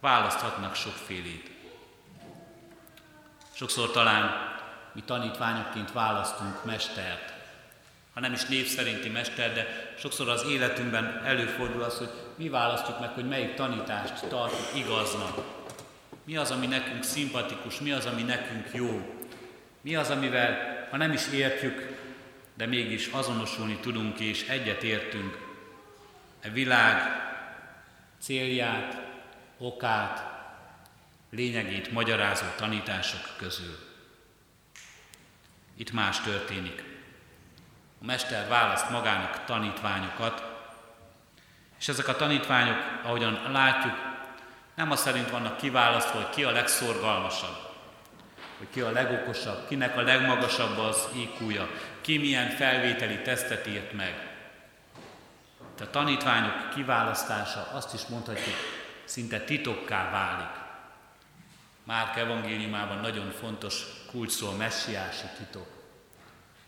választhatnak 0.00 0.74
sokfélét. 0.74 1.50
Sokszor 3.52 3.90
talán 3.90 4.54
mi 4.92 5.02
tanítványokként 5.02 5.92
választunk 5.92 6.64
mestert, 6.64 7.34
ha 8.16 8.22
nem 8.22 8.32
is 8.32 8.44
név 8.44 8.66
szerinti 8.66 9.08
mester, 9.08 9.54
de 9.54 9.94
sokszor 9.98 10.28
az 10.28 10.46
életünkben 10.48 11.22
előfordul 11.24 11.82
az, 11.82 11.98
hogy 11.98 12.10
mi 12.36 12.48
választjuk 12.48 13.00
meg, 13.00 13.08
hogy 13.08 13.28
melyik 13.28 13.54
tanítást 13.54 14.26
tartjuk 14.28 14.84
igaznak. 14.84 15.38
Mi 16.24 16.36
az, 16.36 16.50
ami 16.50 16.66
nekünk 16.66 17.02
szimpatikus, 17.02 17.80
mi 17.80 17.92
az, 17.92 18.06
ami 18.06 18.22
nekünk 18.22 18.68
jó. 18.72 19.20
Mi 19.80 19.96
az, 19.96 20.10
amivel, 20.10 20.58
ha 20.90 20.96
nem 20.96 21.12
is 21.12 21.28
értjük, 21.32 21.98
de 22.54 22.66
mégis 22.66 23.06
azonosulni 23.06 23.76
tudunk 23.76 24.20
és 24.20 24.48
egyet 24.48 24.82
értünk. 24.82 25.38
E 26.40 26.48
világ 26.48 27.00
célját, 28.26 29.02
okát, 29.58 30.24
lényegét 31.30 31.92
magyarázó 31.92 32.46
tanítások 32.56 33.20
közül. 33.36 33.78
Itt 35.76 35.92
más 35.92 36.20
történik. 36.20 36.84
A 38.02 38.04
mester 38.04 38.48
választ 38.48 38.90
magának 38.90 39.44
tanítványokat, 39.44 40.42
és 41.78 41.88
ezek 41.88 42.08
a 42.08 42.16
tanítványok, 42.16 42.76
ahogyan 43.02 43.50
látjuk, 43.52 43.94
nem 44.74 44.90
az 44.90 45.00
szerint 45.00 45.30
vannak 45.30 45.56
kiválasztva, 45.56 46.20
hogy 46.20 46.34
ki 46.34 46.44
a 46.44 46.50
legszorgalmasabb, 46.50 47.58
hogy 48.58 48.68
ki 48.70 48.80
a 48.80 48.90
legokosabb, 48.90 49.68
kinek 49.68 49.96
a 49.96 50.02
legmagasabb 50.02 50.78
az 50.78 51.08
iq 51.14 51.68
ki 52.00 52.18
milyen 52.18 52.48
felvételi 52.48 53.22
tesztet 53.22 53.66
írt 53.66 53.92
meg. 53.92 54.35
A 55.80 55.90
tanítványok 55.90 56.70
kiválasztása 56.74 57.68
azt 57.72 57.94
is 57.94 58.06
mondhatjuk, 58.06 58.54
szinte 59.04 59.40
titokká 59.40 60.10
válik. 60.10 60.64
Márk 61.84 62.16
evangéliumában 62.16 62.98
nagyon 62.98 63.30
fontos 63.30 63.82
kulcs 64.10 64.30
szó 64.30 64.48
a 64.48 64.56
messiási 64.56 65.26
titok. 65.38 65.66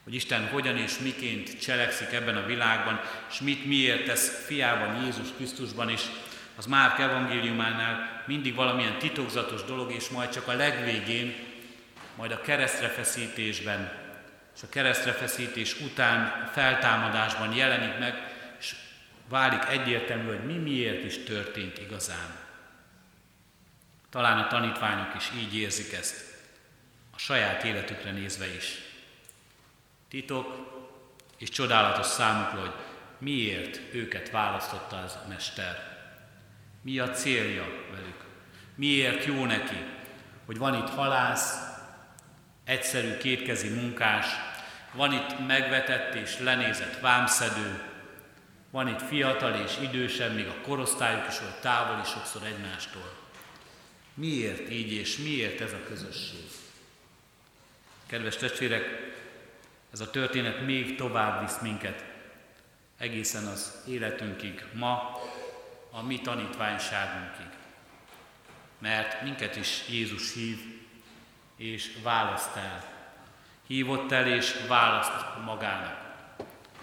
Hogy 0.04 0.14
Isten 0.14 0.48
hogyan 0.48 0.76
és 0.76 0.98
miként 0.98 1.60
cselekszik 1.60 2.12
ebben 2.12 2.36
a 2.36 2.46
világban, 2.46 3.00
és 3.30 3.40
mit 3.40 3.64
miért 3.64 4.04
tesz 4.04 4.44
fiában, 4.46 5.04
Jézus 5.04 5.28
Krisztusban 5.36 5.90
is, 5.90 6.02
az 6.56 6.66
Márk 6.66 6.98
evangéliumánál 6.98 8.22
mindig 8.26 8.54
valamilyen 8.54 8.98
titokzatos 8.98 9.64
dolog, 9.64 9.92
és 9.92 10.08
majd 10.08 10.30
csak 10.30 10.48
a 10.48 10.56
legvégén, 10.56 11.34
majd 12.16 12.30
a 12.30 12.40
keresztrefeszítésben, 12.40 13.92
és 14.56 14.62
a 14.62 14.68
keresztrefeszítés 14.68 15.80
után 15.80 16.50
feltámadásban 16.52 17.54
jelenik 17.54 17.98
meg, 17.98 18.37
válik 19.28 19.64
egyértelmű, 19.68 20.26
hogy 20.26 20.44
mi 20.44 20.56
miért 20.56 21.04
is 21.04 21.22
történt 21.24 21.78
igazán. 21.78 22.36
Talán 24.10 24.38
a 24.38 24.46
tanítványok 24.46 25.14
is 25.16 25.30
így 25.36 25.56
érzik 25.56 25.92
ezt, 25.92 26.24
a 27.14 27.18
saját 27.18 27.64
életükre 27.64 28.10
nézve 28.10 28.54
is. 28.54 28.78
Titok 30.08 30.76
és 31.38 31.48
csodálatos 31.48 32.06
számukra, 32.06 32.60
hogy 32.60 32.74
miért 33.18 33.80
őket 33.94 34.30
választotta 34.30 34.96
az 34.96 35.14
a 35.24 35.28
mester. 35.28 35.96
Mi 36.82 36.98
a 36.98 37.10
célja 37.10 37.64
velük? 37.90 38.24
Miért 38.74 39.24
jó 39.24 39.44
neki, 39.44 39.84
hogy 40.46 40.58
van 40.58 40.74
itt 40.74 40.88
halász, 40.88 41.56
egyszerű 42.64 43.16
kétkezi 43.16 43.68
munkás, 43.68 44.26
van 44.92 45.12
itt 45.12 45.46
megvetett 45.46 46.14
és 46.14 46.38
lenézett 46.38 47.00
vámszedő, 47.00 47.87
van 48.70 48.88
itt 48.88 49.02
fiatal 49.02 49.54
és 49.54 49.78
idősebb, 49.82 50.34
még 50.34 50.46
a 50.46 50.60
korosztályuk 50.62 51.28
is 51.28 51.38
volt 51.40 51.60
távol 51.60 52.00
is 52.02 52.08
sokszor 52.08 52.42
egymástól. 52.42 53.16
Miért 54.14 54.70
így 54.70 54.92
és 54.92 55.16
miért 55.16 55.60
ez 55.60 55.72
a 55.72 55.82
közösség? 55.88 56.44
Kedves 58.06 58.36
testvérek, 58.36 58.84
ez 59.92 60.00
a 60.00 60.10
történet 60.10 60.60
még 60.64 60.96
tovább 60.96 61.40
visz 61.40 61.58
minket 61.62 62.04
egészen 62.98 63.46
az 63.46 63.82
életünkig, 63.88 64.64
ma 64.72 65.20
a 65.90 66.02
mi 66.02 66.20
tanítványságunkig. 66.20 67.56
Mert 68.78 69.22
minket 69.22 69.56
is 69.56 69.88
Jézus 69.88 70.34
hív 70.34 70.58
és 71.56 71.96
választ 72.02 72.56
el. 72.56 72.84
Hívott 73.66 74.12
el 74.12 74.26
és 74.26 74.54
választ 74.68 75.44
magának. 75.44 75.97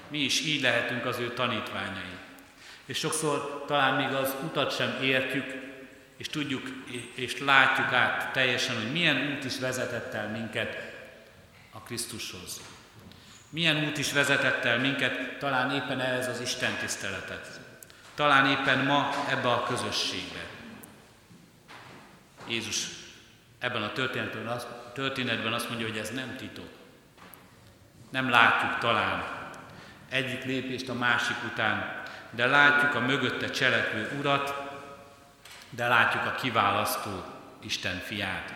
Mi 0.07 0.19
is 0.19 0.41
így 0.41 0.61
lehetünk 0.61 1.05
az 1.05 1.19
ő 1.19 1.33
tanítványai. 1.33 2.17
És 2.85 2.97
sokszor 2.97 3.63
talán 3.67 3.93
még 3.93 4.15
az 4.15 4.35
utat 4.43 4.75
sem 4.75 4.97
értjük, 5.01 5.63
és 6.17 6.27
tudjuk 6.27 6.67
és 7.13 7.39
látjuk 7.39 7.93
át 7.93 8.31
teljesen, 8.31 8.75
hogy 8.75 8.91
milyen 8.91 9.35
út 9.35 9.43
is 9.43 9.59
vezetett 9.59 10.13
el 10.13 10.29
minket 10.29 10.93
a 11.71 11.79
Krisztushoz. 11.79 12.61
Milyen 13.49 13.85
út 13.85 13.97
is 13.97 14.11
vezetett 14.11 14.63
el 14.63 14.79
minket 14.79 15.37
talán 15.39 15.71
éppen 15.71 15.99
ehhez 15.99 16.27
az 16.27 16.41
Isten 16.41 16.75
tiszteletet. 16.75 17.59
Talán 18.15 18.49
éppen 18.49 18.85
ma 18.85 19.09
ebbe 19.29 19.51
a 19.51 19.63
közösségbe. 19.63 20.45
Jézus 22.47 22.87
ebben 23.59 23.83
a 23.83 23.91
történetben 23.91 24.47
azt, 24.47 24.67
történetben 24.93 25.53
azt 25.53 25.69
mondja, 25.69 25.87
hogy 25.87 25.97
ez 25.97 26.09
nem 26.09 26.35
titok. 26.37 26.69
Nem 28.09 28.29
látjuk 28.29 28.77
talán 28.77 29.44
egyik 30.09 30.43
lépést 30.43 30.89
a 30.89 30.93
másik 30.93 31.35
után, 31.51 32.03
de 32.31 32.45
látjuk 32.45 32.95
a 32.95 32.99
mögötte 32.99 33.49
cselekvő 33.49 34.17
urat, 34.19 34.53
de 35.69 35.87
látjuk 35.87 36.25
a 36.25 36.35
kiválasztó 36.35 37.23
Isten 37.59 37.99
fiát. 37.99 38.53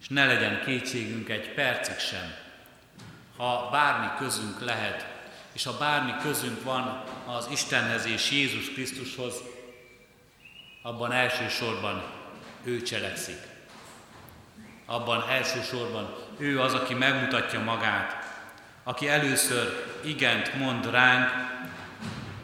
És 0.00 0.08
ne 0.08 0.26
legyen 0.26 0.60
kétségünk 0.64 1.28
egy 1.28 1.54
percig 1.54 1.98
sem, 1.98 2.34
ha 3.36 3.68
bármi 3.70 4.06
közünk 4.18 4.60
lehet, 4.60 5.06
és 5.52 5.64
ha 5.64 5.76
bármi 5.78 6.12
közünk 6.22 6.62
van 6.62 7.02
az 7.26 7.48
Istenhez 7.50 8.06
és 8.06 8.30
Jézus 8.30 8.72
Krisztushoz, 8.72 9.34
abban 10.82 11.12
elsősorban 11.12 12.02
ő 12.64 12.82
cselekszik. 12.82 13.46
Abban 14.86 15.24
elsősorban 15.28 16.14
ő 16.38 16.60
az, 16.60 16.74
aki 16.74 16.94
megmutatja 16.94 17.60
magát, 17.60 18.27
aki 18.88 19.08
először 19.08 19.84
igent 20.04 20.54
mond 20.54 20.90
ránk, 20.90 21.30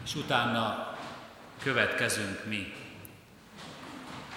és 0.05 0.15
utána 0.15 0.97
következünk 1.63 2.45
mi 2.45 2.73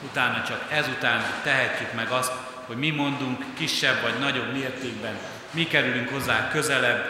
utána 0.04 0.44
csak 0.44 0.66
ezután 0.72 1.22
tehetjük 1.44 1.94
meg 1.94 2.12
azt, 2.12 2.32
hogy 2.66 2.78
mi 2.78 2.90
mondunk 2.90 3.44
kisebb 3.54 4.02
vagy 4.02 4.20
nagyobb 4.20 4.54
mértékben, 4.54 5.18
mi 5.52 5.64
kerülünk 5.64 6.10
hozzá 6.10 6.50
közelebb, 6.50 7.06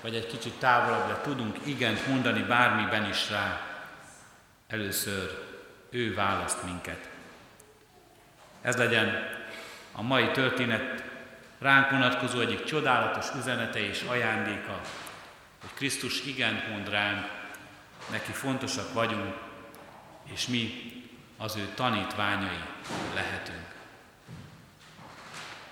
vagy 0.00 0.14
egy 0.14 0.26
kicsit 0.26 0.52
távolabb, 0.52 1.08
de 1.08 1.20
tudunk 1.20 1.56
igent 1.64 2.06
mondani 2.06 2.42
bármiben 2.42 3.08
is 3.08 3.30
rá. 3.30 3.60
Először 4.68 5.38
ő 5.90 6.14
választ 6.14 6.62
minket. 6.64 7.08
Ez 8.62 8.76
legyen 8.76 9.28
a 9.92 10.02
mai 10.02 10.30
történet 10.30 11.05
ránk 11.58 11.90
vonatkozó 11.90 12.40
egyik 12.40 12.64
csodálatos 12.64 13.26
üzenete 13.38 13.78
és 13.88 14.02
ajándéka, 14.08 14.80
hogy 15.60 15.70
Krisztus 15.74 16.24
igent 16.24 16.68
mond 16.68 16.88
ránk, 16.88 17.26
neki 18.10 18.32
fontosak 18.32 18.92
vagyunk, 18.92 19.34
és 20.32 20.46
mi 20.46 20.92
az 21.36 21.56
ő 21.56 21.68
tanítványai 21.74 22.60
lehetünk. 23.14 23.66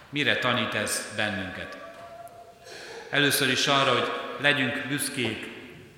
Mire 0.08 0.38
tanít 0.38 0.74
ez 0.74 1.12
bennünket? 1.16 1.78
Először 3.10 3.48
is 3.48 3.66
arra, 3.66 3.92
hogy 3.92 4.12
legyünk 4.40 4.86
büszkék 4.86 5.48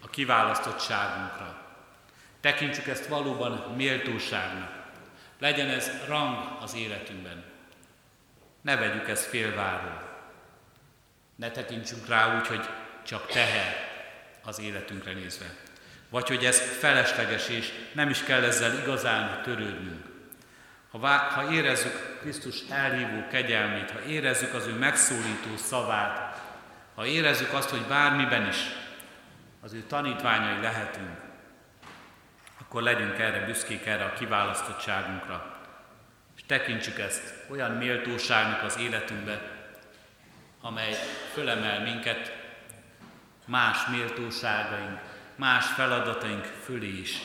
a 0.03 0.09
kiválasztottságunkra. 0.09 1.64
Tekintsük 2.40 2.87
ezt 2.87 3.07
valóban 3.07 3.75
méltóságnak. 3.77 4.72
Legyen 5.38 5.68
ez 5.68 5.90
rang 6.07 6.59
az 6.61 6.75
életünkben. 6.75 7.46
Ne 8.66 8.76
vegyük 8.76 9.09
ezt 9.09 9.24
félváról. 9.24 10.02
Ne 11.37 11.50
tekintsünk 11.50 12.09
rá 12.09 12.37
úgy, 12.37 12.46
hogy 12.46 12.68
csak 13.02 13.26
teher 13.26 13.74
az 14.44 14.61
életünkre 14.61 15.12
nézve 15.12 15.46
vagy 16.09 16.29
hogy 16.29 16.44
ez 16.44 16.61
felesleges, 16.61 17.48
és 17.48 17.72
nem 17.92 18.11
is 18.11 18.22
kell 18.22 18.42
ezzel 18.42 18.79
igazán 18.79 19.42
törődnünk. 19.42 20.05
Ha, 20.90 20.98
vá- 20.98 21.33
ha 21.33 21.52
érezzük 21.52 22.18
Krisztus 22.20 22.61
elhívó 22.70 23.26
kegyelmét, 23.31 23.90
ha 23.90 24.00
érezzük 24.00 24.55
az 24.55 24.66
ő 24.66 24.72
megszólító 24.72 25.57
szavát, 25.57 26.42
ha 26.94 27.07
érezzük 27.07 27.52
azt, 27.52 27.70
hogy 27.70 27.83
bármiben 27.88 28.46
is 28.46 28.57
az 29.61 29.72
ő 29.72 29.83
tanítványai 29.83 30.62
lehetünk, 30.62 31.18
akkor 32.61 32.83
legyünk 32.83 33.18
erre 33.18 33.44
büszkék, 33.44 33.87
erre 33.87 34.05
a 34.05 34.12
kiválasztottságunkra, 34.12 35.56
és 36.37 36.42
tekintsük 36.46 36.99
ezt 36.99 37.35
olyan 37.49 37.70
méltóságnak 37.70 38.62
az 38.62 38.79
életünkbe, 38.79 39.57
amely 40.61 40.94
fölemel 41.33 41.83
minket 41.83 42.37
más 43.44 43.87
méltóságaink, 43.87 45.01
más 45.35 45.66
feladataink 45.66 46.44
fölé 46.44 46.99
is, 46.99 47.18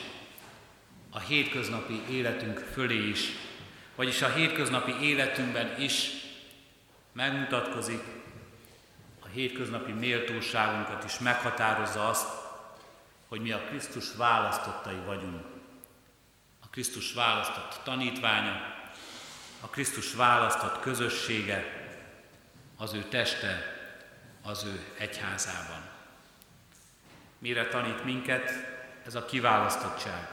a 1.10 1.18
hétköznapi 1.18 2.02
életünk 2.10 2.58
fölé 2.58 3.08
is, 3.08 3.28
vagyis 3.94 4.22
a 4.22 4.28
hétköznapi 4.28 4.94
életünkben 5.00 5.80
is 5.80 6.10
megmutatkozik, 7.12 8.02
a 9.20 9.26
hétköznapi 9.26 9.92
méltóságunkat 9.92 11.04
is 11.04 11.18
meghatározza 11.18 12.08
azt, 12.08 12.28
hogy 13.28 13.40
mi 13.40 13.52
a 13.52 13.64
Krisztus 13.68 14.14
választottai 14.16 15.00
vagyunk. 15.06 15.44
A 16.60 16.68
Krisztus 16.70 17.12
választott 17.12 17.80
tanítványa, 17.84 18.81
a 19.64 19.66
Krisztus 19.66 20.14
választott 20.14 20.80
közössége, 20.80 21.64
az 22.76 22.94
ő 22.94 23.02
teste, 23.02 23.76
az 24.42 24.64
ő 24.64 24.80
egyházában. 24.98 25.90
Mire 27.38 27.66
tanít 27.68 28.04
minket 28.04 28.50
ez 29.06 29.14
a 29.14 29.24
kiválasztottság? 29.24 30.28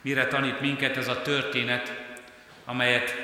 Mire 0.00 0.26
tanít 0.26 0.60
minket 0.60 0.96
ez 0.96 1.08
a 1.08 1.22
történet, 1.22 2.14
amelyet 2.64 3.14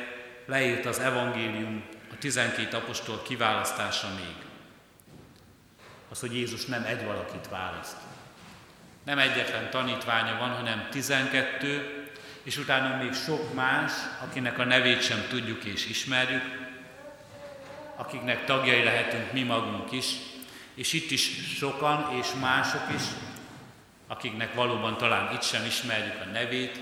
leírt 0.47 0.87
az 0.87 0.99
evangélium 0.99 1.85
a 2.13 2.19
12 2.19 2.77
apostol 2.77 3.23
kiválasztása 3.23 4.09
még? 4.15 4.35
Az, 6.09 6.21
hogy 6.21 6.35
Jézus 6.35 6.65
nem 6.65 6.85
egy 6.85 7.05
valakit 7.05 7.49
választ. 7.49 7.97
Nem 9.05 9.19
egyetlen 9.19 9.71
tanítványa 9.71 10.39
van, 10.39 10.51
hanem 10.51 10.89
12, 10.91 11.96
és 12.47 12.57
utána 12.57 13.03
még 13.03 13.15
sok 13.15 13.55
más, 13.55 13.93
akinek 14.23 14.59
a 14.59 14.65
nevét 14.65 15.03
sem 15.03 15.27
tudjuk 15.29 15.65
és 15.65 15.87
ismerjük, 15.87 16.43
akiknek 17.97 18.45
tagjai 18.45 18.83
lehetünk 18.83 19.33
mi 19.33 19.43
magunk 19.43 19.93
is, 19.93 20.07
és 20.75 20.93
itt 20.93 21.11
is 21.11 21.55
sokan 21.57 22.19
és 22.21 22.27
mások 22.41 22.83
is, 22.95 23.03
akiknek 24.07 24.55
valóban 24.55 24.97
talán 24.97 25.35
itt 25.35 25.43
sem 25.43 25.65
ismerjük 25.65 26.21
a 26.21 26.31
nevét, 26.31 26.81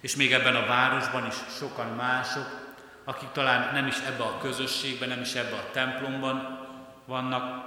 és 0.00 0.16
még 0.16 0.32
ebben 0.32 0.56
a 0.56 0.66
városban 0.66 1.26
is 1.26 1.36
sokan 1.58 1.94
mások, 1.94 2.76
akik 3.04 3.30
talán 3.32 3.74
nem 3.74 3.86
is 3.86 3.98
ebbe 3.98 4.22
a 4.22 4.38
közösségben, 4.38 5.08
nem 5.08 5.20
is 5.20 5.34
ebbe 5.34 5.56
a 5.56 5.70
templomban 5.70 6.68
vannak, 7.04 7.64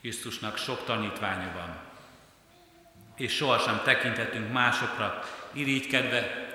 Krisztusnak 0.00 0.56
sok 0.56 0.84
tanítványa 0.84 1.52
van. 1.54 1.76
És 3.16 3.32
sohasem 3.32 3.80
tekinthetünk 3.84 4.52
másokra 4.52 5.22
irigykedve, 5.52 6.50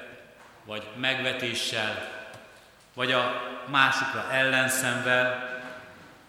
vagy 0.66 0.88
megvetéssel, 0.96 2.16
vagy 2.94 3.12
a 3.12 3.42
másikra 3.68 4.32
ellenszenvel, 4.32 5.56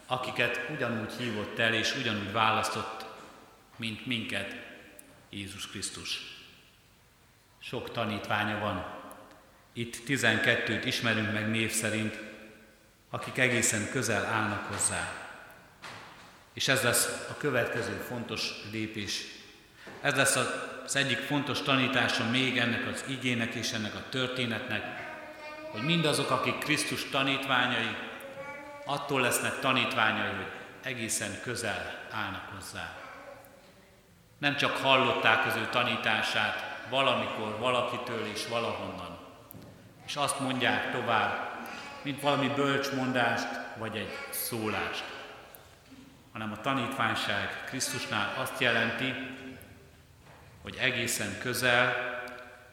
akiket 0.07 0.61
ugyanúgy 0.75 1.13
hívott 1.19 1.59
el 1.59 1.75
és 1.75 1.97
ugyanúgy 1.97 2.33
választott, 2.33 3.05
mint 3.77 4.07
minket 4.07 4.55
Jézus 5.31 5.67
Krisztus. 5.67 6.37
Sok 7.59 7.93
tanítványa 7.93 8.59
van. 8.59 8.87
Itt 9.73 9.97
12-t 10.07 10.83
ismerünk 10.85 11.33
meg 11.33 11.51
név 11.51 11.71
szerint, 11.71 12.19
akik 13.11 13.39
egészen 13.39 13.91
közel 13.91 14.25
állnak 14.25 14.65
hozzá. 14.65 15.13
És 16.53 16.69
ez 16.69 16.83
lesz 16.83 17.27
a 17.31 17.37
következő 17.37 18.05
fontos 18.09 18.51
lépés. 18.73 19.25
Ez 20.01 20.15
lesz 20.15 20.37
az 20.89 20.97
egyik 20.97 21.19
fontos 21.19 21.63
tanítása 21.63 22.31
még 22.31 22.59
ennek 22.59 22.87
az 22.93 23.05
igének 23.09 23.55
és 23.55 23.73
ennek 23.73 23.95
a 23.95 24.09
történetnek, 24.09 24.83
hogy 25.71 25.83
mindazok, 25.83 26.31
akik 26.31 26.59
Krisztus 26.59 27.09
tanítványai, 27.09 27.97
attól 28.85 29.21
lesznek 29.21 29.59
tanítványai, 29.61 30.35
hogy 30.37 30.53
egészen 30.83 31.41
közel 31.43 32.07
állnak 32.11 32.43
hozzá. 32.55 32.97
Nem 34.39 34.57
csak 34.57 34.77
hallották 34.77 35.47
az 35.47 35.57
ő 35.57 35.69
tanítását 35.71 36.87
valamikor, 36.91 37.59
valakitől 37.59 38.27
és 38.33 38.47
valahonnan, 38.47 39.19
és 40.07 40.17
azt 40.17 40.41
mondják 40.41 40.93
tovább, 40.93 41.51
mint 42.03 42.21
valami 42.21 42.49
bölcsmondást 42.49 43.49
vagy 43.77 43.97
egy 43.97 44.19
szólást, 44.31 45.05
hanem 46.33 46.53
a 46.53 46.61
tanítványság 46.61 47.65
Krisztusnál 47.67 48.35
azt 48.39 48.61
jelenti, 48.61 49.15
hogy 50.63 50.77
egészen 50.81 51.39
közel 51.39 51.95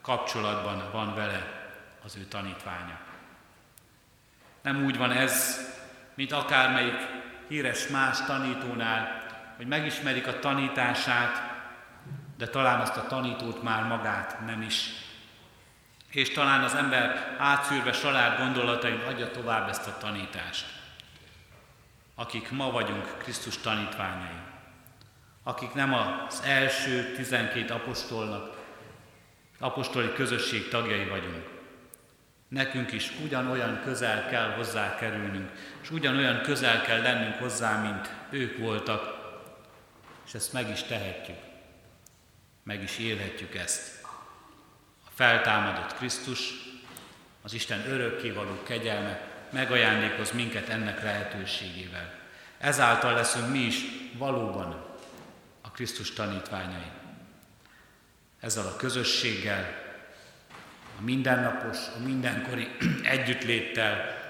kapcsolatban 0.02 0.92
van 0.92 1.16
vele 1.16 1.70
az 2.04 2.16
ő 2.18 2.24
tanítványa. 2.24 3.00
Nem 4.62 4.84
úgy 4.84 4.98
van 4.98 5.12
ez, 5.12 5.60
mint 6.14 6.32
akármelyik 6.32 7.08
híres 7.48 7.88
más 7.88 8.22
tanítónál, 8.22 9.24
hogy 9.56 9.68
megismerik 9.68 10.28
a 10.28 10.40
tanítását, 10.40 11.54
de 12.38 12.48
talán 12.48 12.80
azt 12.80 12.98
a 12.98 13.08
tanítót 13.08 13.64
már 13.64 13.84
magát 13.84 14.46
nem 14.46 14.62
is. 14.62 14.90
És 16.10 16.30
talán 16.30 16.64
az 16.64 16.76
ember 16.76 17.36
átszűrve 17.40 17.92
salád 17.92 18.38
gondolatain 18.38 19.00
adja 19.00 19.32
tovább 19.32 19.70
ezt 19.70 19.88
a 19.88 19.98
tanítást. 19.98 20.66
Akik 22.16 22.52
ma 22.52 22.72
vagyunk 22.72 23.18
Krisztus 23.18 23.58
tanítványai, 23.58 24.40
akik 25.48 25.74
nem 25.74 25.94
az 25.94 26.42
első 26.46 27.14
12 27.16 27.74
apostolnak, 27.74 28.64
apostoli 29.60 30.14
közösség 30.14 30.68
tagjai 30.68 31.06
vagyunk, 31.06 31.56
Nekünk 32.48 32.92
is 32.92 33.12
ugyanolyan 33.24 33.82
közel 33.84 34.28
kell 34.30 34.52
hozzá 34.52 34.96
kerülnünk, 34.96 35.52
és 35.82 35.92
ugyanolyan 35.92 36.42
közel 36.42 36.82
kell 36.82 37.02
lennünk 37.02 37.36
hozzá, 37.36 37.82
mint 37.82 38.14
ők 38.30 38.58
voltak, 38.58 39.18
és 40.26 40.34
ezt 40.34 40.54
meg 40.54 40.70
is 40.70 40.84
tehetjük, 40.84 41.38
meg 42.64 42.84
is 42.84 42.98
élhetjük 42.98 43.56
ezt. 43.56 44.04
A 45.06 45.10
feltámadott 45.16 45.94
Krisztus, 45.94 46.54
az 47.42 47.54
Isten 47.54 47.86
örökkévaló 47.88 48.64
kegyelme 48.64 49.22
megajándékoz 49.52 50.32
minket 50.32 50.70
ennek 50.70 51.04
lehetőségével. 51.04 52.14
Ezáltal 52.58 53.14
leszünk 53.14 53.52
mi 53.52 53.60
is 53.60 53.82
valóban 54.18 54.85
Krisztus 55.76 56.14
tanítványai. 56.14 56.92
Ezzel 58.40 58.66
a 58.66 58.76
közösséggel, 58.76 59.84
a 61.00 61.02
mindennapos, 61.02 61.78
a 61.96 62.00
mindenkori 62.04 62.76
együttléttel, 63.04 64.24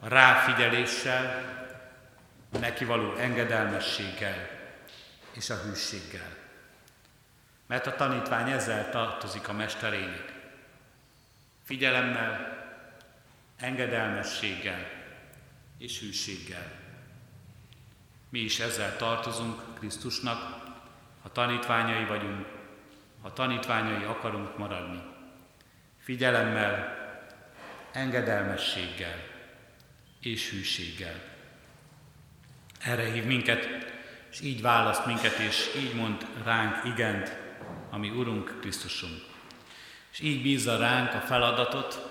a 0.00 0.08
ráfigyeléssel, 0.08 1.48
a 2.52 2.58
neki 2.58 2.84
való 2.84 3.14
engedelmességgel 3.14 4.48
és 5.32 5.50
a 5.50 5.56
hűséggel. 5.56 6.36
Mert 7.66 7.86
a 7.86 7.96
tanítvány 7.96 8.50
ezzel 8.50 8.90
tartozik 8.90 9.48
a 9.48 9.52
mesterének. 9.52 10.32
Figyelemmel, 11.64 12.58
engedelmességgel 13.56 14.90
és 15.78 16.00
hűséggel. 16.00 16.72
Mi 18.28 18.38
is 18.38 18.58
ezzel 18.60 18.96
tartozunk 18.96 19.74
Krisztusnak, 19.78 20.59
ha 21.22 21.32
tanítványai 21.32 22.04
vagyunk, 22.04 22.46
ha 23.22 23.32
tanítványai 23.32 24.04
akarunk 24.04 24.58
maradni 24.58 25.10
figyelemmel, 26.10 26.98
engedelmességgel 27.92 29.22
és 30.20 30.50
hűséggel. 30.50 31.20
Erre 32.80 33.04
hív 33.04 33.24
minket, 33.24 33.68
és 34.30 34.40
így 34.40 34.62
választ 34.62 35.06
minket, 35.06 35.38
és 35.38 35.74
így 35.76 35.94
mond 35.94 36.26
ránk 36.44 36.84
igent, 36.84 37.38
ami 37.90 38.10
Urunk 38.10 38.56
Krisztusunk. 38.60 39.20
És 40.12 40.20
így 40.20 40.42
bízza 40.42 40.78
ránk 40.78 41.14
a 41.14 41.20
feladatot, 41.20 42.10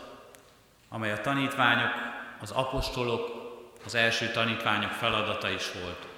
amely 0.89 1.11
a 1.11 1.21
tanítványok, 1.21 1.91
az 2.39 2.51
apostolok, 2.51 3.29
az 3.85 3.95
első 3.95 4.31
tanítványok 4.31 4.91
feladata 4.91 5.49
is 5.49 5.71
volt. 5.71 6.08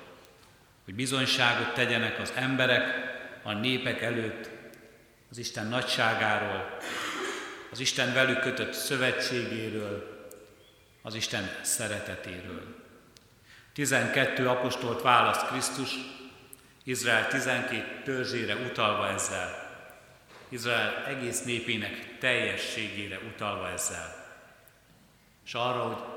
Hogy 0.86 0.96
bizonyságot 0.96 1.74
tegyenek 1.74 2.20
az 2.20 2.34
emberek, 2.36 3.12
a 3.44 3.54
népek 3.54 4.02
előtt 4.02 4.50
az 5.30 5.38
Isten 5.38 5.68
nagyságáról, 5.68 6.78
az 7.72 7.80
Isten 7.80 8.14
velük 8.14 8.40
kötött 8.40 8.74
szövetségéről, 8.74 10.30
az 11.02 11.16
Isten 11.16 11.50
szeretetéről. 11.62 12.76
12 13.74 14.50
apostolt 14.50 15.02
választ 15.02 15.48
Krisztus, 15.48 15.96
Izrael 16.84 17.28
12 17.28 18.02
törzsére 18.04 18.56
utalva 18.56 19.08
ezzel, 19.08 19.70
Izrael 20.50 21.06
egész 21.06 21.44
népének 21.44 22.18
teljességére 22.20 23.20
utalva 23.34 23.70
ezzel. 23.70 24.36
És 25.46 25.54
arra, 25.54 25.80
hogy 25.80 26.11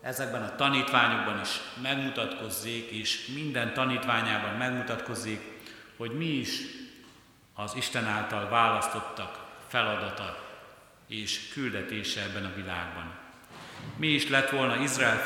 ezekben 0.00 0.42
a 0.42 0.54
tanítványokban 0.54 1.40
is 1.40 1.60
megmutatkozzék, 1.82 2.90
és 2.90 3.26
minden 3.34 3.74
tanítványában 3.74 4.54
megmutatkozzék, 4.54 5.40
hogy 5.96 6.10
mi 6.10 6.24
is 6.24 6.60
az 7.54 7.74
Isten 7.74 8.04
által 8.04 8.48
választottak 8.48 9.48
feladata 9.68 10.48
és 11.06 11.48
küldetése 11.52 12.22
ebben 12.22 12.44
a 12.44 12.54
világban. 12.54 13.18
mi 13.96 14.06
is 14.06 14.28
lett 14.28 14.50
volna 14.50 14.76
Izrael 14.76 15.18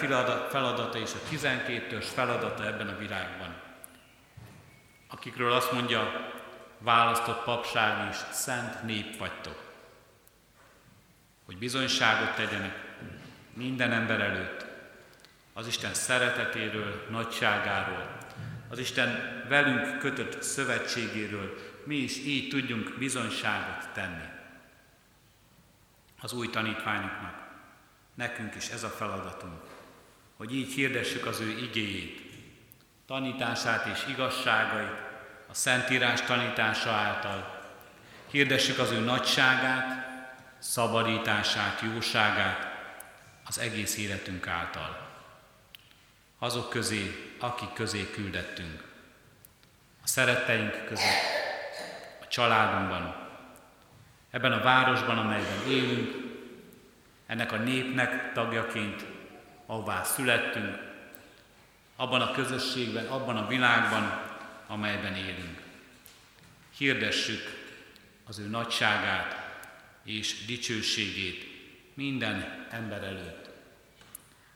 feladata 0.50 0.98
és 0.98 1.10
a 1.14 1.34
12-ös 1.34 2.06
feladata 2.14 2.66
ebben 2.66 2.88
a 2.88 2.98
világban. 2.98 3.54
Akikről 5.08 5.52
azt 5.52 5.72
mondja, 5.72 6.32
választott 6.78 7.44
papság 7.44 8.08
és 8.10 8.16
szent 8.30 8.82
nép 8.82 9.16
vagytok. 9.16 9.72
Hogy 11.44 11.58
bizonyságot 11.58 12.34
tegyenek 12.34 12.84
minden 13.52 13.92
ember 13.92 14.20
előtt, 14.20 14.63
az 15.56 15.66
Isten 15.66 15.94
szeretetéről, 15.94 17.06
nagyságáról, 17.10 18.16
az 18.68 18.78
Isten 18.78 19.42
velünk 19.48 19.98
kötött 19.98 20.42
szövetségéről, 20.42 21.54
mi 21.84 21.96
is 21.96 22.18
így 22.18 22.48
tudjunk 22.48 22.98
bizonyságot 22.98 23.88
tenni. 23.92 24.24
Az 26.20 26.32
új 26.32 26.50
tanítványoknak, 26.50 27.48
nekünk 28.14 28.54
is 28.54 28.68
ez 28.68 28.82
a 28.82 28.88
feladatunk, 28.88 29.62
hogy 30.36 30.54
így 30.54 30.72
hirdessük 30.72 31.26
az 31.26 31.40
ő 31.40 31.48
igéjét, 31.48 32.20
tanítását 33.06 33.86
és 33.86 34.06
igazságait, 34.08 35.02
a 35.48 35.54
Szentírás 35.54 36.22
tanítása 36.22 36.90
által, 36.90 37.60
hirdessük 38.30 38.78
az 38.78 38.90
ő 38.90 38.98
nagyságát, 38.98 40.06
szabadítását, 40.58 41.80
jóságát 41.80 42.66
az 43.44 43.58
egész 43.58 43.96
életünk 43.96 44.46
által. 44.46 45.13
Azok 46.44 46.70
közé, 46.70 47.34
akik 47.38 47.72
közé 47.72 48.10
küldettünk. 48.10 48.84
A 50.02 50.06
szeretteink 50.06 50.84
között, 50.84 51.22
a 52.20 52.26
családunkban, 52.28 53.16
ebben 54.30 54.52
a 54.52 54.62
városban, 54.62 55.18
amelyben 55.18 55.68
élünk, 55.68 56.14
ennek 57.26 57.52
a 57.52 57.56
népnek 57.56 58.32
tagjaként, 58.32 59.04
ahová 59.66 60.02
születtünk, 60.02 60.78
abban 61.96 62.20
a 62.20 62.32
közösségben, 62.32 63.06
abban 63.06 63.36
a 63.36 63.46
világban, 63.46 64.20
amelyben 64.66 65.14
élünk. 65.14 65.62
Hirdessük 66.76 67.42
az 68.26 68.38
ő 68.38 68.46
nagyságát 68.46 69.36
és 70.02 70.44
dicsőségét 70.44 71.44
minden 71.94 72.66
ember 72.70 73.02
előtt. 73.02 73.43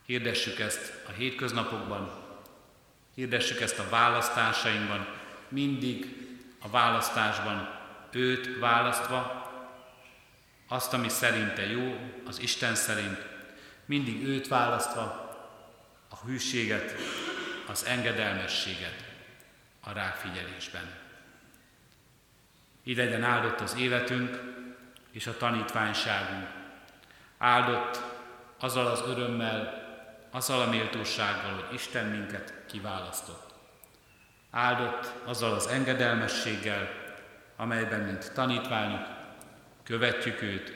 Hirdessük 0.09 0.59
ezt 0.59 0.93
a 1.09 1.11
hétköznapokban, 1.11 2.11
hirdessük 3.15 3.61
ezt 3.61 3.79
a 3.79 3.89
választásainkban, 3.89 5.07
mindig 5.49 6.17
a 6.59 6.69
választásban 6.69 7.79
őt 8.13 8.59
választva, 8.59 9.51
azt, 10.69 10.93
ami 10.93 11.09
szerinte 11.09 11.67
jó, 11.67 11.99
az 12.27 12.41
Isten 12.41 12.75
szerint, 12.75 13.27
mindig 13.85 14.27
őt 14.27 14.49
választva, 14.49 15.03
a 16.09 16.27
hűséget, 16.27 16.95
az 17.67 17.85
engedelmességet 17.85 19.05
a 19.81 19.93
ráfigyelésben. 19.93 20.95
Így 22.85 22.97
legyen 22.97 23.23
áldott 23.23 23.61
az 23.61 23.77
életünk 23.77 24.41
és 25.11 25.27
a 25.27 25.37
tanítványságunk. 25.37 26.49
Áldott 27.39 28.01
azzal 28.59 28.87
az 28.87 29.03
örömmel, 29.07 29.88
azzal 30.31 30.61
a 30.61 30.71
méltósággal, 30.71 31.53
hogy 31.53 31.75
Isten 31.75 32.07
minket 32.07 32.53
kiválasztott. 32.67 33.55
Áldott 34.51 35.13
azzal 35.25 35.55
az 35.55 35.67
engedelmességgel, 35.67 36.89
amelyben, 37.57 38.01
mint 38.01 38.33
tanítványok, 38.33 39.07
követjük 39.83 40.43
őt, 40.43 40.73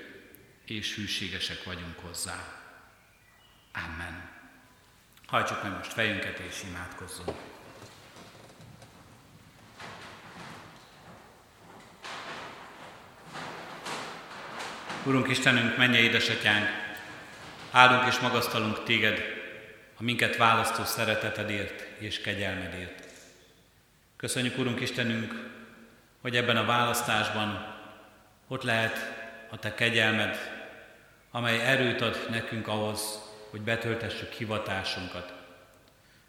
és 0.64 0.94
hűségesek 0.94 1.64
vagyunk 1.64 1.98
hozzá. 1.98 2.34
Amen. 3.72 4.30
Hajtsuk 5.26 5.62
meg 5.62 5.76
most 5.76 5.92
fejünket 5.92 6.38
és 6.38 6.62
imádkozzunk. 6.68 7.36
Urunk 15.04 15.28
Istenünk, 15.28 15.76
menje 15.76 15.98
édesatyánk, 15.98 16.68
áldunk 17.70 18.06
és 18.06 18.18
magasztalunk 18.18 18.84
téged 18.84 19.41
minket 20.02 20.36
választó 20.36 20.84
szeretetedért 20.84 21.80
és 21.98 22.20
kegyelmedért. 22.20 23.06
Köszönjük, 24.16 24.58
Urunk 24.58 24.80
Istenünk, 24.80 25.50
hogy 26.20 26.36
ebben 26.36 26.56
a 26.56 26.64
választásban 26.64 27.76
ott 28.48 28.62
lehet 28.62 28.96
a 29.50 29.58
Te 29.58 29.74
kegyelmed, 29.74 30.36
amely 31.30 31.60
erőt 31.60 32.00
ad 32.00 32.26
nekünk 32.30 32.68
ahhoz, 32.68 33.18
hogy 33.50 33.60
betöltessük 33.60 34.32
hivatásunkat. 34.32 35.32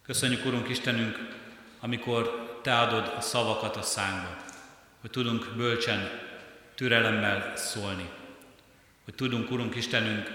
Köszönjük, 0.06 0.46
Urunk 0.46 0.70
Istenünk, 0.70 1.28
amikor 1.80 2.60
Te 2.64 2.80
adod 2.80 3.14
a 3.18 3.22
szavakat 3.22 3.76
a 3.76 3.82
szánkba, 3.82 4.36
hogy 5.02 5.10
tudunk 5.10 5.54
bölcsen, 5.56 6.10
türelemmel 6.76 7.56
szólni 7.56 8.10
hogy 9.04 9.14
tudunk, 9.14 9.52
Urunk 9.52 9.76
Istenünk, 9.76 10.28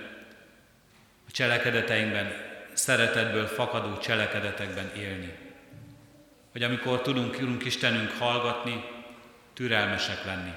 a 1.28 1.30
cselekedeteinkben, 1.30 2.47
szeretetből 2.78 3.46
fakadó 3.46 3.98
cselekedetekben 3.98 4.90
élni. 4.96 5.36
Hogy 6.52 6.62
amikor 6.62 7.02
tudunk, 7.02 7.36
Urunk 7.40 7.64
Istenünk, 7.64 8.10
hallgatni, 8.10 8.84
türelmesek 9.54 10.24
lenni. 10.24 10.52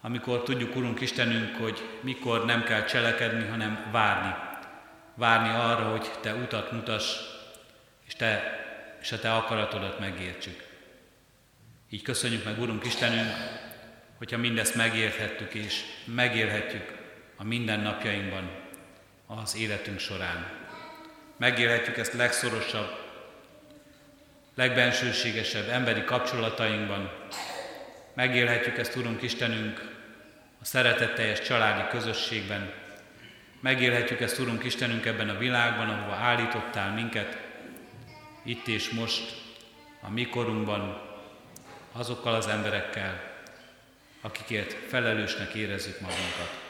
Amikor 0.00 0.42
tudjuk, 0.42 0.76
Urunk 0.76 1.00
Istenünk, 1.00 1.56
hogy 1.56 1.88
mikor 2.00 2.44
nem 2.44 2.64
kell 2.64 2.84
cselekedni, 2.84 3.48
hanem 3.48 3.88
várni. 3.92 4.34
Várni 5.14 5.48
arra, 5.48 5.90
hogy 5.90 6.10
Te 6.20 6.34
utat 6.34 6.72
mutass, 6.72 7.16
és, 8.06 8.14
te, 8.14 8.42
és 9.00 9.12
a 9.12 9.18
Te 9.18 9.34
akaratodat 9.34 9.98
megértsük. 9.98 10.66
Így 11.90 12.02
köszönjük 12.02 12.44
meg, 12.44 12.60
Urunk 12.60 12.84
Istenünk, 12.84 13.30
hogyha 14.18 14.38
mindezt 14.38 14.74
megérthettük 14.74 15.54
és 15.54 15.82
megélhetjük 16.04 16.92
a 17.36 17.44
mindennapjainkban, 17.44 18.50
az 19.26 19.56
életünk 19.56 19.98
során. 19.98 20.59
Megélhetjük 21.40 21.96
ezt 21.96 22.12
legszorosabb, 22.12 22.98
legbensőségesebb 24.54 25.68
emberi 25.68 26.04
kapcsolatainkban. 26.04 27.10
Megélhetjük 28.14 28.78
ezt, 28.78 28.96
Urunk 28.96 29.22
Istenünk, 29.22 29.80
a 30.60 30.64
szeretetteljes 30.64 31.40
családi 31.40 31.88
közösségben. 31.88 32.72
Megélhetjük 33.60 34.20
ezt, 34.20 34.38
Urunk 34.38 34.64
Istenünk, 34.64 35.06
ebben 35.06 35.28
a 35.28 35.38
világban, 35.38 35.88
ahova 35.88 36.14
állítottál 36.14 36.94
minket, 36.94 37.38
itt 38.44 38.66
és 38.66 38.90
most, 38.90 39.34
a 40.00 40.10
mikorunkban, 40.10 41.02
azokkal 41.92 42.34
az 42.34 42.46
emberekkel, 42.46 43.32
akikért 44.20 44.72
felelősnek 44.88 45.54
érezzük 45.54 46.00
magunkat. 46.00 46.60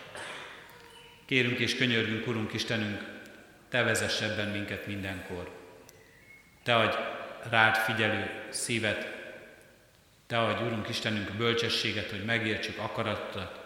Kérünk 1.27 1.59
és 1.59 1.77
könyörgünk, 1.77 2.27
Urunk 2.27 2.53
Istenünk, 2.53 3.20
Te 3.71 3.83
vezess 3.83 4.21
ebben 4.21 4.49
minket 4.49 4.87
mindenkor. 4.87 5.51
Te 6.63 6.75
adj 6.75 6.97
rád 7.51 7.77
figyelő 7.77 8.31
szívet, 8.49 9.19
Te 10.27 10.39
adj, 10.39 10.65
Urunk 10.65 10.89
Istenünk, 10.89 11.31
bölcsességet, 11.33 12.11
hogy 12.11 12.25
megértsük 12.25 12.79
akaratot. 12.79 13.61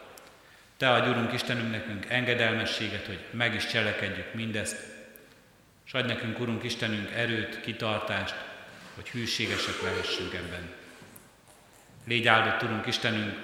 Te 0.77 0.91
adj, 0.91 1.09
Urunk 1.09 1.33
Istenünk, 1.33 1.71
nekünk 1.71 2.07
engedelmességet, 2.09 3.07
hogy 3.07 3.25
meg 3.31 3.55
is 3.55 3.67
cselekedjük 3.67 4.35
mindezt. 4.35 4.77
És 5.87 5.93
adj 5.93 6.07
nekünk, 6.07 6.41
Urunk 6.41 6.63
Istenünk, 6.63 7.11
erőt, 7.11 7.61
kitartást, 7.61 8.35
hogy 8.95 9.09
hűségesek 9.09 9.83
lehessünk 9.83 10.35
ebben. 10.35 10.73
Légy 12.07 12.27
áldott, 12.27 12.63
Urunk 12.63 12.87
Istenünk, 12.87 13.39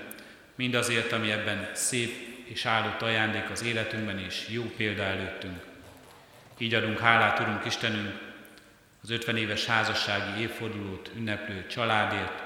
mindazért, 0.54 1.12
ami 1.12 1.30
ebben 1.30 1.70
szép 1.74 2.10
és 2.44 2.66
áldott 2.66 3.02
ajándék 3.02 3.50
az 3.50 3.62
életünkben, 3.62 4.18
és 4.18 4.48
jó 4.48 4.62
példa 4.76 5.02
előttünk. 5.02 5.69
Így 6.60 6.74
adunk 6.74 6.98
hálát, 6.98 7.38
Urunk 7.38 7.64
Istenünk, 7.64 8.18
az 9.02 9.10
50 9.10 9.36
éves 9.36 9.66
házassági 9.66 10.40
évfordulót 10.40 11.10
ünneplő 11.16 11.66
családért, 11.66 12.42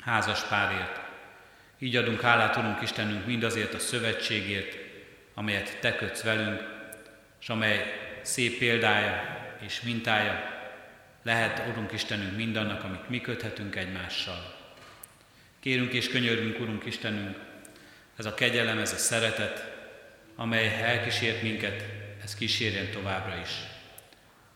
házas 0.00 0.42
párért. 0.42 1.00
Így 1.78 1.96
adunk 1.96 2.20
hálát, 2.20 2.56
Urunk 2.56 2.82
Istenünk, 2.82 3.26
mindazért 3.26 3.74
a 3.74 3.78
szövetségért, 3.78 4.76
amelyet 5.34 5.78
Te 5.80 5.96
kötsz 5.96 6.22
velünk, 6.22 6.60
és 7.40 7.48
amely 7.48 8.00
szép 8.22 8.58
példája 8.58 9.38
és 9.60 9.80
mintája 9.80 10.52
lehet, 11.22 11.62
Urunk 11.68 11.92
Istenünk, 11.92 12.36
mindannak, 12.36 12.84
amit 12.84 13.08
mi 13.08 13.20
köthetünk 13.20 13.76
egymással. 13.76 14.54
Kérünk 15.60 15.92
és 15.92 16.08
könyörgünk, 16.08 16.60
Urunk 16.60 16.84
Istenünk, 16.84 17.36
ez 18.16 18.24
a 18.24 18.34
kegyelem, 18.34 18.78
ez 18.78 18.92
a 18.92 18.96
szeretet, 18.96 19.72
amely 20.36 20.82
elkísért 20.82 21.42
minket, 21.42 22.03
ez 22.24 22.34
kísérjen 22.34 22.90
továbbra 22.90 23.36
is. 23.36 23.50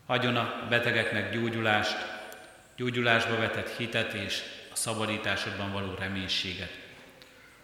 Adjon 0.06 0.36
a 0.36 0.66
betegeknek 0.68 1.32
gyógyulást, 1.32 1.96
gyógyulásba 2.76 3.36
vetett 3.36 3.76
hitet 3.76 4.12
és 4.12 4.42
a 4.72 4.76
szabadításodban 4.76 5.72
való 5.72 5.94
reménységet. 5.94 6.78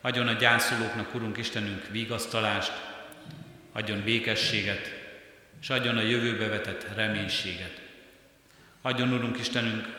Adjon 0.01 0.29
a 0.29 0.33
gyászolóknak, 0.33 1.15
Urunk 1.15 1.37
Istenünk, 1.37 1.87
vigasztalást, 1.91 2.73
adjon 3.73 4.03
békességet, 4.03 4.93
és 5.61 5.71
adjon 5.71 5.97
a 5.97 6.03
jövőbe 6.03 6.47
vetett 6.49 6.95
reménységet. 6.95 7.81
Adjon, 8.83 9.13
Urunk 9.13 9.39
Istenünk, 9.39 9.97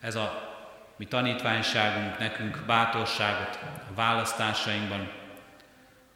ez 0.00 0.14
a 0.14 0.50
mi 0.96 1.04
tanítványságunk 1.04 2.18
nekünk 2.18 2.62
bátorságot 2.66 3.58
a 3.62 3.94
választásainkban, 3.94 5.10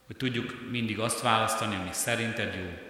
hogy 0.06 0.16
tudjuk 0.16 0.70
mindig 0.70 0.98
azt 0.98 1.22
választani, 1.22 1.74
ami 1.74 1.88
szerinted 1.92 2.54
jó. 2.54 2.85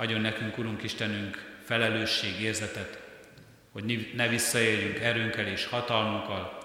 Adjon 0.00 0.20
nekünk, 0.20 0.58
Urunk 0.58 0.82
Istenünk, 0.82 1.58
felelősségérzetet, 1.64 3.00
hogy 3.72 4.10
ne 4.14 4.28
visszaéljünk 4.28 4.98
erőnkkel 4.98 5.46
és 5.46 5.66
hatalmunkkal, 5.66 6.58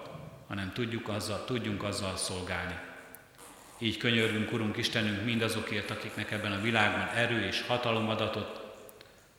hanem 0.48 0.72
tudjuk 0.72 1.08
azzal, 1.08 1.44
tudjunk 1.44 1.82
azzal 1.82 2.16
szolgálni. 2.16 2.78
Így 3.78 3.96
könyörgünk, 3.96 4.52
Urunk 4.52 4.76
Istenünk, 4.76 5.24
mindazokért, 5.24 5.90
akiknek 5.90 6.30
ebben 6.30 6.52
a 6.52 6.60
világban 6.60 7.08
erő 7.14 7.46
és 7.46 7.62
hatalom 7.66 8.08
adatot, 8.08 8.60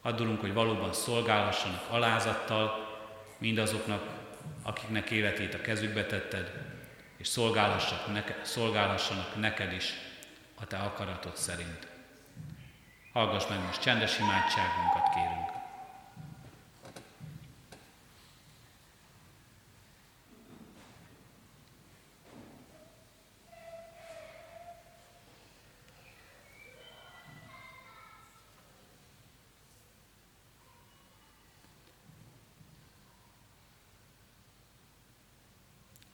adulunk, 0.01 0.39
hogy 0.39 0.53
valóban 0.53 0.93
szolgálhassanak 0.93 1.85
alázattal 1.89 2.97
mindazoknak, 3.37 4.07
akiknek 4.61 5.11
életét 5.11 5.53
a 5.53 5.61
kezükbe 5.61 6.05
tetted, 6.05 6.51
és 7.17 7.27
szolgálhassanak, 7.27 8.13
neke, 8.13 8.39
szolgálhassanak 8.43 9.39
neked 9.39 9.73
is 9.73 9.93
a 10.55 10.65
te 10.65 10.77
akaratod 10.77 11.35
szerint. 11.35 11.96
Hallgass 13.17 13.47
meg 13.47 13.59
most 13.65 13.81
csendes 13.81 14.19
imádságunkat, 14.19 15.09
kérünk. 15.13 15.49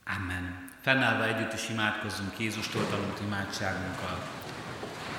Amen. 0.04 0.72
Fennállva 0.80 1.24
együtt 1.24 1.52
is 1.52 1.68
imádkozzunk 1.68 2.38
Jézustól 2.38 2.88
tanult 2.88 3.20
imádságunkkal. 3.20 4.43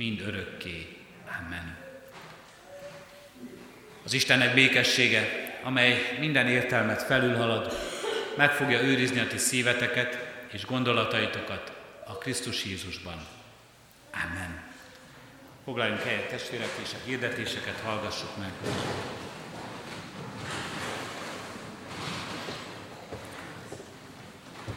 mind 0.00 0.20
örökké. 0.20 0.96
Amen. 1.44 1.76
Az 4.04 4.12
Istennek 4.12 4.54
békessége, 4.54 5.28
amely 5.62 6.16
minden 6.18 6.48
értelmet 6.48 7.02
felülhalad, 7.02 7.72
meg 8.36 8.52
fogja 8.52 8.82
őrizni 8.82 9.20
a 9.20 9.26
ti 9.26 9.38
szíveteket 9.38 10.18
és 10.50 10.64
gondolataitokat 10.64 11.72
a 12.06 12.18
Krisztus 12.18 12.64
Jézusban. 12.64 13.26
Amen. 14.24 14.62
Foglaljunk 15.64 16.02
helyet 16.02 16.28
testvérek, 16.28 16.70
és 16.82 16.90
a 16.92 17.04
hirdetéseket 17.06 17.80
hallgassuk 17.84 18.36
meg. 18.36 18.50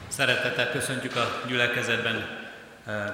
Szeretettel 0.08 0.72
köszöntjük 0.72 1.16
a 1.16 1.44
gyülekezetben 1.48 2.43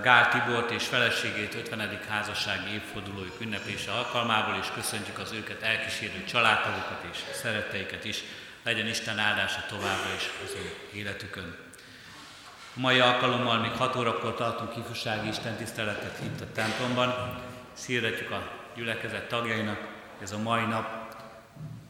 Gál 0.02 0.30
Tibort 0.30 0.72
és 0.72 0.88
feleségét 0.88 1.56
50. 1.56 2.00
házassági 2.10 2.74
évfordulójuk 2.74 3.42
ünneplése 3.42 3.92
alkalmából, 3.92 4.56
és 4.62 4.68
köszöntjük 4.74 5.18
az 5.20 5.32
őket 5.32 5.62
elkísérő 5.62 6.24
családtagokat 6.24 7.06
és 7.12 7.18
szeretteiket 7.34 8.06
is. 8.06 8.24
Legyen 8.64 8.88
Isten 8.88 9.20
áldása 9.20 9.66
továbbra 9.68 10.14
is 10.16 10.30
az 10.46 10.52
ő 10.56 10.98
életükön. 10.98 11.56
A 12.76 12.80
mai 12.80 13.00
alkalommal 13.00 13.58
még 13.58 13.72
6 13.72 13.96
órakor 13.96 14.36
tartunk 14.36 14.78
ifjúsági 14.78 15.28
istentiszteletet 15.28 16.20
itt 16.24 16.42
a 16.42 16.52
templomban. 16.54 17.40
Szírdetjük 17.74 18.32
a 18.32 18.52
gyülekezet 18.76 19.28
tagjainak, 19.28 19.88
ez 20.22 20.32
a 20.32 20.38
mai 20.38 20.66
nap 20.66 21.16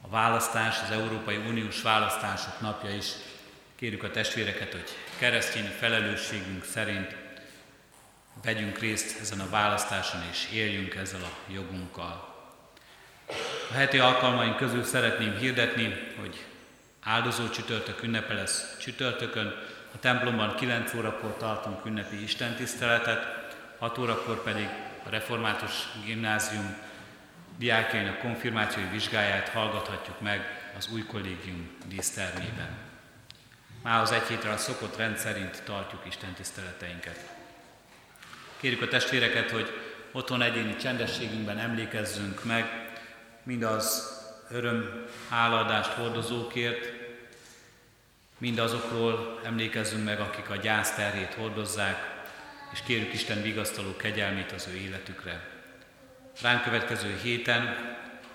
a 0.01 0.09
választás, 0.09 0.75
az 0.83 0.91
Európai 0.91 1.37
Uniós 1.37 1.81
választások 1.81 2.59
napja 2.59 2.95
is 2.95 3.07
Kérjük 3.79 4.03
a 4.03 4.11
testvéreket, 4.11 4.71
hogy 4.71 4.89
keresztény 5.17 5.69
felelősségünk 5.79 6.63
szerint 6.63 7.15
vegyünk 8.43 8.77
részt 8.77 9.19
ezen 9.19 9.39
a 9.39 9.49
választáson, 9.49 10.21
és 10.31 10.47
éljünk 10.53 10.95
ezzel 10.95 11.21
a 11.21 11.51
jogunkkal. 11.51 12.37
A 13.71 13.73
heti 13.73 13.99
alkalmaink 13.99 14.55
közül 14.57 14.83
szeretném 14.83 15.37
hirdetni, 15.37 16.13
hogy 16.19 16.45
áldozó 17.03 17.49
csütörtök 17.49 18.03
ünnepe 18.03 18.33
lesz 18.33 18.77
csütörtökön. 18.77 19.53
A 19.93 19.99
templomban 19.99 20.55
9 20.55 20.93
órakor 20.93 21.37
tartunk 21.37 21.85
ünnepi 21.85 22.23
istentiszteletet, 22.23 23.27
6 23.79 23.97
órakor 23.97 24.43
pedig 24.43 24.67
a 25.05 25.09
Református 25.09 25.73
Gimnázium 26.05 26.77
diákjainak 27.57 28.19
konfirmációi 28.19 28.85
vizsgáját 28.91 29.49
hallgathatjuk 29.49 30.21
meg 30.21 30.71
az 30.77 30.89
új 30.93 31.03
kollégium 31.05 31.69
dísztermében. 31.85 32.77
Már 33.83 34.01
az 34.01 34.11
egy 34.11 34.27
hétre 34.27 34.51
a 34.51 34.57
szokott 34.57 34.97
rend 34.97 35.17
szerint 35.17 35.63
tartjuk 35.63 36.05
Isten 36.05 36.33
tiszteleteinket. 36.33 37.37
Kérjük 38.59 38.81
a 38.81 38.87
testvéreket, 38.87 39.51
hogy 39.51 39.71
otthon 40.11 40.41
egyéni 40.41 40.75
csendességünkben 40.75 41.57
emlékezzünk 41.57 42.43
meg 42.43 42.91
mindaz 43.43 44.17
öröm, 44.49 45.05
háladást 45.29 45.89
hordozókért, 45.89 46.91
mindazokról 48.37 49.39
emlékezzünk 49.43 50.03
meg, 50.03 50.19
akik 50.19 50.49
a 50.49 50.55
gyász 50.55 50.95
terhét 50.95 51.33
hordozzák, 51.33 52.27
és 52.73 52.79
kérjük 52.85 53.13
Isten 53.13 53.41
vigasztaló 53.41 53.95
kegyelmét 53.95 54.51
az 54.51 54.67
ő 54.73 54.77
életükre. 54.77 55.47
Ránk 56.41 56.63
következő 56.63 57.19
héten 57.23 57.75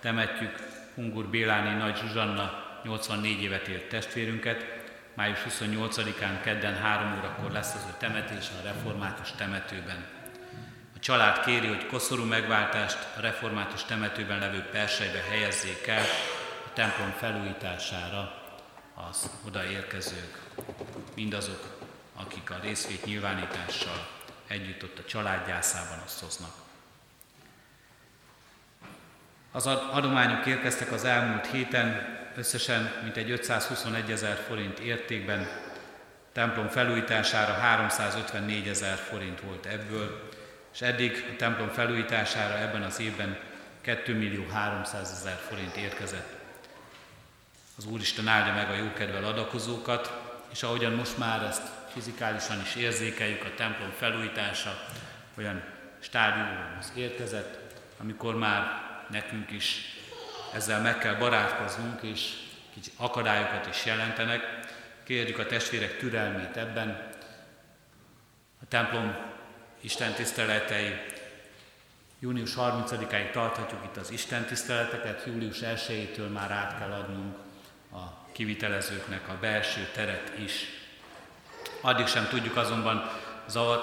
temetjük 0.00 0.54
Hungur 0.94 1.26
Béláni 1.26 1.74
Nagy 1.78 1.96
Zsuzsanna 1.96 2.80
84 2.84 3.42
évet 3.42 3.68
ért 3.68 3.88
testvérünket, 3.88 4.83
május 5.14 5.38
28-án 5.48 6.40
kedden 6.42 6.76
3 6.76 7.18
órakor 7.18 7.50
lesz 7.50 7.74
az 7.74 7.84
ő 7.88 7.94
temetés 7.98 8.48
a 8.60 8.64
református 8.64 9.32
temetőben. 9.32 10.06
A 10.96 10.98
család 10.98 11.44
kéri, 11.44 11.66
hogy 11.66 11.86
koszorú 11.86 12.24
megváltást 12.24 12.98
a 13.16 13.20
református 13.20 13.84
temetőben 13.84 14.38
levő 14.38 14.60
persejbe 14.72 15.22
helyezzék 15.28 15.86
el 15.86 16.04
a 16.66 16.72
templom 16.72 17.10
felújítására 17.10 18.42
az 18.94 19.30
odaérkezők, 19.46 20.38
mindazok, 21.14 21.78
akik 22.16 22.50
a 22.50 22.58
részvét 22.62 23.04
nyilvánítással 23.04 24.08
együtt 24.46 24.82
ott 24.82 24.98
a 24.98 25.04
családgyászában 25.04 25.98
osztoznak. 26.04 26.52
Az 29.52 29.66
adományok 29.66 30.46
érkeztek 30.46 30.92
az 30.92 31.04
elmúlt 31.04 31.46
héten, 31.46 32.22
összesen 32.36 32.92
mintegy 33.02 33.30
521 33.30 34.10
ezer 34.10 34.36
forint 34.36 34.78
értékben, 34.78 35.48
templom 36.32 36.68
felújítására 36.68 37.52
354 37.52 38.68
ezer 38.68 38.96
forint 38.96 39.40
volt 39.40 39.66
ebből, 39.66 40.28
és 40.72 40.80
eddig 40.80 41.26
a 41.32 41.36
templom 41.36 41.68
felújítására 41.68 42.58
ebben 42.58 42.82
az 42.82 43.00
évben 43.00 43.38
2 43.80 44.14
millió 44.14 44.46
300 44.48 45.10
ezer 45.10 45.38
forint 45.48 45.76
érkezett. 45.76 46.28
Az 47.76 47.86
Úristen 47.86 48.28
áldja 48.28 48.52
meg 48.52 48.70
a 48.70 48.82
jókedvel 48.82 49.24
adakozókat, 49.24 50.12
és 50.52 50.62
ahogyan 50.62 50.92
most 50.92 51.18
már 51.18 51.42
ezt 51.42 51.62
fizikálisan 51.92 52.60
is 52.60 52.74
érzékeljük, 52.74 53.44
a 53.44 53.54
templom 53.56 53.90
felújítása 53.98 54.86
olyan 55.38 55.62
stádiumhoz 56.00 56.92
érkezett, 56.94 57.58
amikor 58.00 58.34
már 58.34 58.82
nekünk 59.10 59.50
is 59.50 59.98
ezzel 60.54 60.80
meg 60.80 60.98
kell 60.98 61.14
barátkoznunk, 61.14 62.02
és 62.02 62.32
kicsi 62.74 62.90
akadályokat 62.96 63.66
is 63.66 63.84
jelentenek. 63.84 64.42
Kérjük 65.04 65.38
a 65.38 65.46
testvérek 65.46 65.98
türelmét 65.98 66.56
ebben. 66.56 67.08
A 68.62 68.68
templom 68.68 69.16
Isten 69.80 70.12
tiszteletei 70.12 71.00
június 72.18 72.54
30-áig 72.56 73.30
tarthatjuk 73.30 73.84
itt 73.84 73.96
az 73.96 74.10
Isten 74.10 74.44
tiszteleteket, 74.44 75.24
július 75.26 75.58
1-től 75.60 76.32
már 76.32 76.50
át 76.50 76.78
kell 76.78 76.90
adnunk 76.90 77.36
a 77.92 78.32
kivitelezőknek 78.32 79.28
a 79.28 79.36
belső 79.40 79.88
teret 79.92 80.32
is. 80.38 80.66
Addig 81.80 82.06
sem 82.06 82.28
tudjuk 82.28 82.56
azonban 82.56 83.10
zavar, 83.46 83.82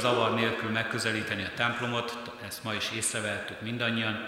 zavar 0.00 0.34
nélkül 0.34 0.70
megközelíteni 0.70 1.44
a 1.44 1.54
templomot, 1.54 2.18
ezt 2.46 2.64
ma 2.64 2.74
is 2.74 2.90
észrevehettük 2.90 3.60
mindannyian, 3.60 4.26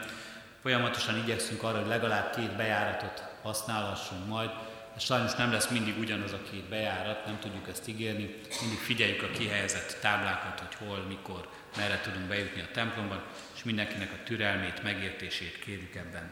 Folyamatosan 0.63 1.17
igyekszünk 1.17 1.63
arra, 1.63 1.79
hogy 1.79 1.89
legalább 1.89 2.35
két 2.35 2.57
bejáratot 2.57 3.25
használhassunk 3.43 4.27
majd. 4.27 4.51
Sajnos 4.99 5.35
nem 5.35 5.53
lesz 5.53 5.69
mindig 5.69 5.99
ugyanaz 5.99 6.33
a 6.33 6.43
két 6.51 6.65
bejárat, 6.69 7.27
nem 7.27 7.39
tudjuk 7.39 7.69
ezt 7.69 7.89
ígérni. 7.89 8.41
Mindig 8.61 8.79
figyeljük 8.79 9.23
a 9.23 9.31
kihelyezett 9.31 9.99
táblákat, 10.01 10.59
hogy 10.59 10.89
hol, 10.89 11.05
mikor, 11.09 11.49
merre 11.77 12.01
tudunk 12.01 12.27
bejutni 12.27 12.61
a 12.61 12.71
templomban, 12.73 13.23
és 13.55 13.63
mindenkinek 13.63 14.13
a 14.13 14.23
türelmét, 14.25 14.83
megértését 14.83 15.59
kérjük 15.59 15.95
ebben. 15.95 16.31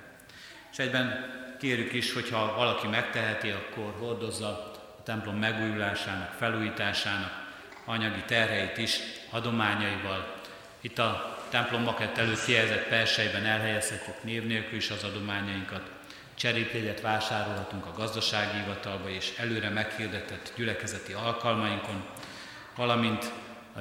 És 0.73 0.79
egyben 0.79 1.31
kérjük 1.59 1.93
is, 1.93 2.13
hogyha 2.13 2.55
valaki 2.57 2.87
megteheti, 2.87 3.51
akkor 3.51 3.95
hordozza 3.99 4.49
a 4.99 5.03
templom 5.03 5.37
megújulásának, 5.37 6.33
felújításának 6.33 7.49
anyagi 7.85 8.23
terheit 8.27 8.79
is 8.79 8.99
adományaival. 9.31 10.35
Itt 10.81 10.99
a 10.99 11.40
templom 11.51 11.83
makett 11.83 12.19
előtt 12.19 12.45
kijelzett 12.45 12.89
persejben 12.89 13.45
elhelyezhetjük 13.45 14.23
név 14.23 14.47
nélkül 14.47 14.77
is 14.77 14.91
az 14.91 15.05
adományainkat. 15.05 15.91
Cserépjegyet 16.35 17.01
vásárolhatunk 17.01 17.87
a 17.87 17.93
gazdasági 17.97 18.59
hivatalba 18.59 19.09
és 19.09 19.33
előre 19.37 19.69
meghirdetett 19.69 20.53
gyülekezeti 20.57 21.13
alkalmainkon, 21.13 22.05
valamint 22.77 23.33
e, 23.77 23.81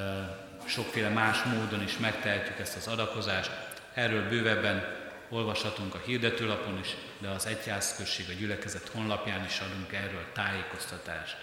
sokféle 0.65 1.09
más 1.09 1.43
módon 1.43 1.81
is 1.83 1.97
megtehetjük 1.97 2.59
ezt 2.59 2.75
az 2.75 2.87
adakozást. 2.87 3.51
Erről 3.93 4.29
bővebben 4.29 4.97
olvashatunk 5.29 5.95
a 5.95 6.01
hirdetőlapon 6.05 6.79
is, 6.79 6.95
de 7.17 7.27
az 7.27 7.45
egyházközség 7.45 8.25
a 8.29 8.39
gyülekezet 8.39 8.89
honlapján 8.93 9.45
is 9.45 9.59
adunk 9.59 9.93
erről 9.93 10.25
tájékoztatást. 10.33 11.37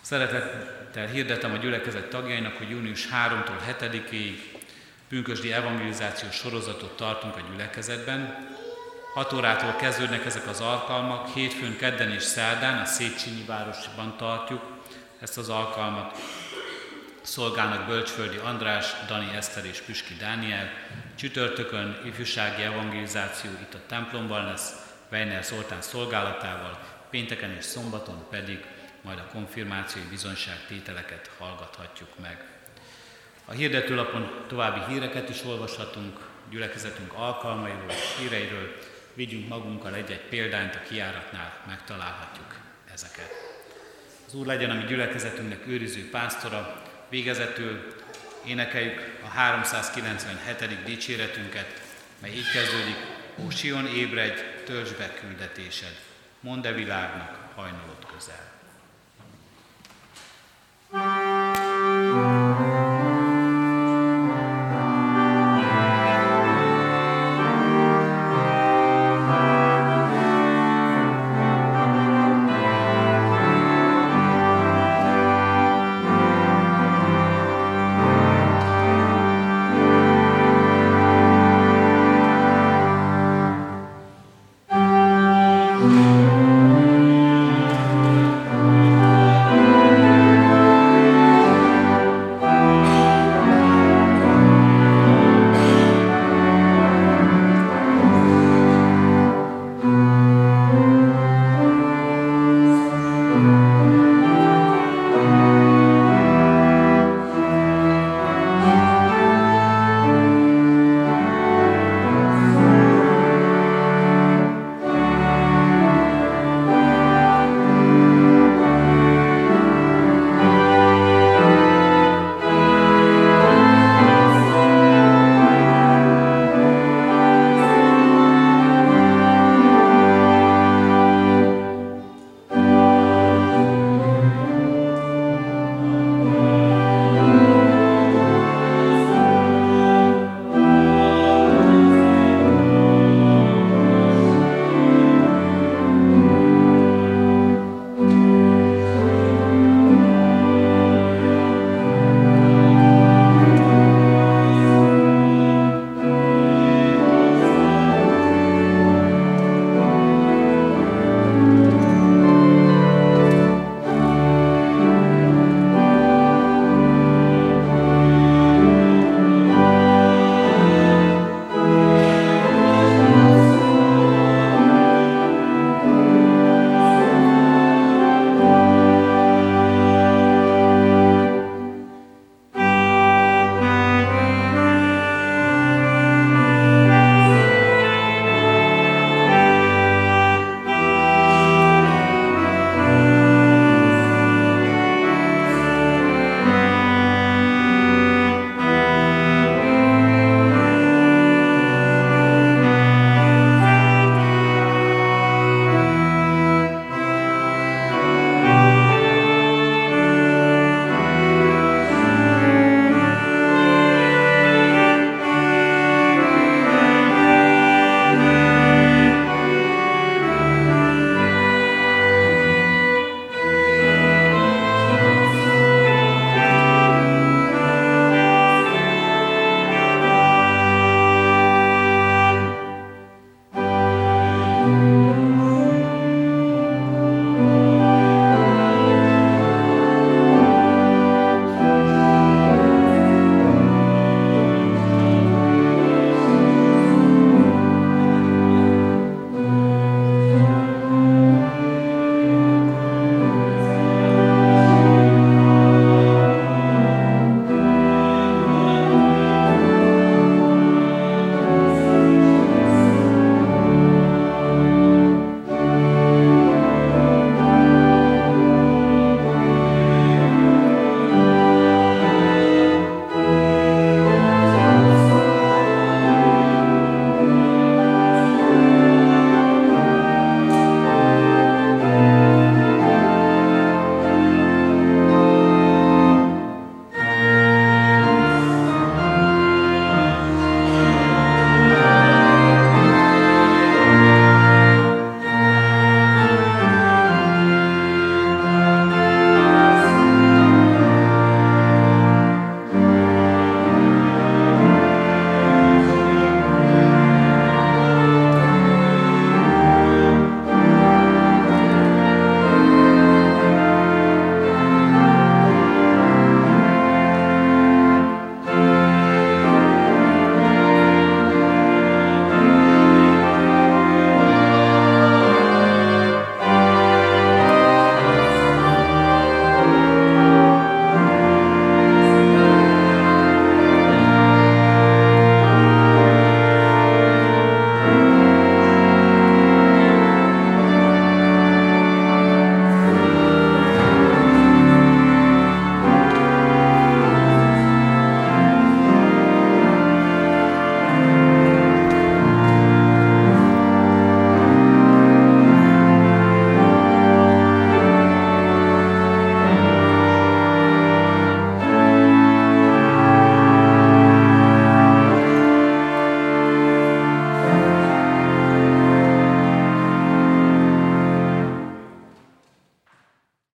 Szeretettel 0.00 1.06
hirdetem 1.06 1.52
a 1.52 1.56
gyülekezet 1.56 2.08
tagjainak, 2.08 2.56
hogy 2.56 2.70
június 2.70 3.08
3-tól 3.08 3.78
7-ig 3.80 4.34
pünkösdi 5.08 5.52
evangelizációs 5.52 6.34
sorozatot 6.34 6.96
tartunk 6.96 7.36
a 7.36 7.40
gyülekezetben. 7.50 8.48
6 9.14 9.32
órától 9.32 9.76
kezdődnek 9.76 10.24
ezek 10.24 10.46
az 10.46 10.60
alkalmak, 10.60 11.28
hétfőn, 11.28 11.76
kedden 11.76 12.10
és 12.10 12.22
szerdán 12.22 12.80
a 12.80 12.84
Széchenyi 12.84 13.44
városban 13.46 14.16
tartjuk 14.16 14.62
ezt 15.20 15.38
az 15.38 15.48
alkalmat. 15.48 16.16
Szolgálnak 17.22 17.86
Bölcsföldi 17.86 18.36
András, 18.36 18.94
Dani 19.06 19.34
Eszter 19.34 19.64
és 19.64 19.80
Püski 19.80 20.14
Dániel. 20.14 20.70
Csütörtökön 21.14 22.00
ifjúsági 22.04 22.62
evangelizáció 22.62 23.50
itt 23.50 23.74
a 23.74 23.86
templomban 23.86 24.44
lesz, 24.44 24.72
Weiner 25.10 25.44
Zoltán 25.44 25.82
szolgálatával, 25.82 26.78
pénteken 27.10 27.50
és 27.50 27.64
szombaton 27.64 28.26
pedig 28.30 28.64
majd 29.02 29.18
a 29.18 29.30
konfirmációi 29.32 30.04
bizonyságtételeket 30.04 31.30
hallgathatjuk 31.38 32.18
meg. 32.22 32.55
A 33.48 33.52
hirdetőlapon 33.52 34.44
további 34.48 34.92
híreket 34.92 35.28
is 35.28 35.44
olvashatunk, 35.44 36.18
gyülekezetünk 36.50 37.12
alkalmairól 37.12 37.90
és 37.90 38.16
híreiről, 38.18 38.76
vigyünk 39.14 39.48
magunkkal 39.48 39.94
egy-egy 39.94 40.28
példányt 40.28 40.74
a 40.74 40.82
kiáratnál, 40.88 41.62
megtalálhatjuk 41.66 42.56
ezeket. 42.92 43.30
Az 44.26 44.34
Úr 44.34 44.46
legyen 44.46 44.70
a 44.70 44.74
mi 44.74 44.84
gyülekezetünknek 44.84 45.66
őriző 45.66 46.10
pásztora, 46.10 46.82
végezetül 47.08 47.86
énekeljük 48.46 49.18
a 49.24 49.28
397. 49.28 50.84
dicséretünket, 50.84 51.82
mely 52.18 52.30
így 52.30 52.50
kezdődik, 52.52 52.96
Ó 53.44 53.50
Sion 53.50 53.86
ébredj, 53.86 54.40
töltsd 54.64 54.96
be 54.96 55.14
küldetésed, 55.20 55.96
mondd 56.40 56.66
e 56.66 56.72
világnak 56.72 57.50
hajnalod 57.54 58.06
közel. 58.14 58.45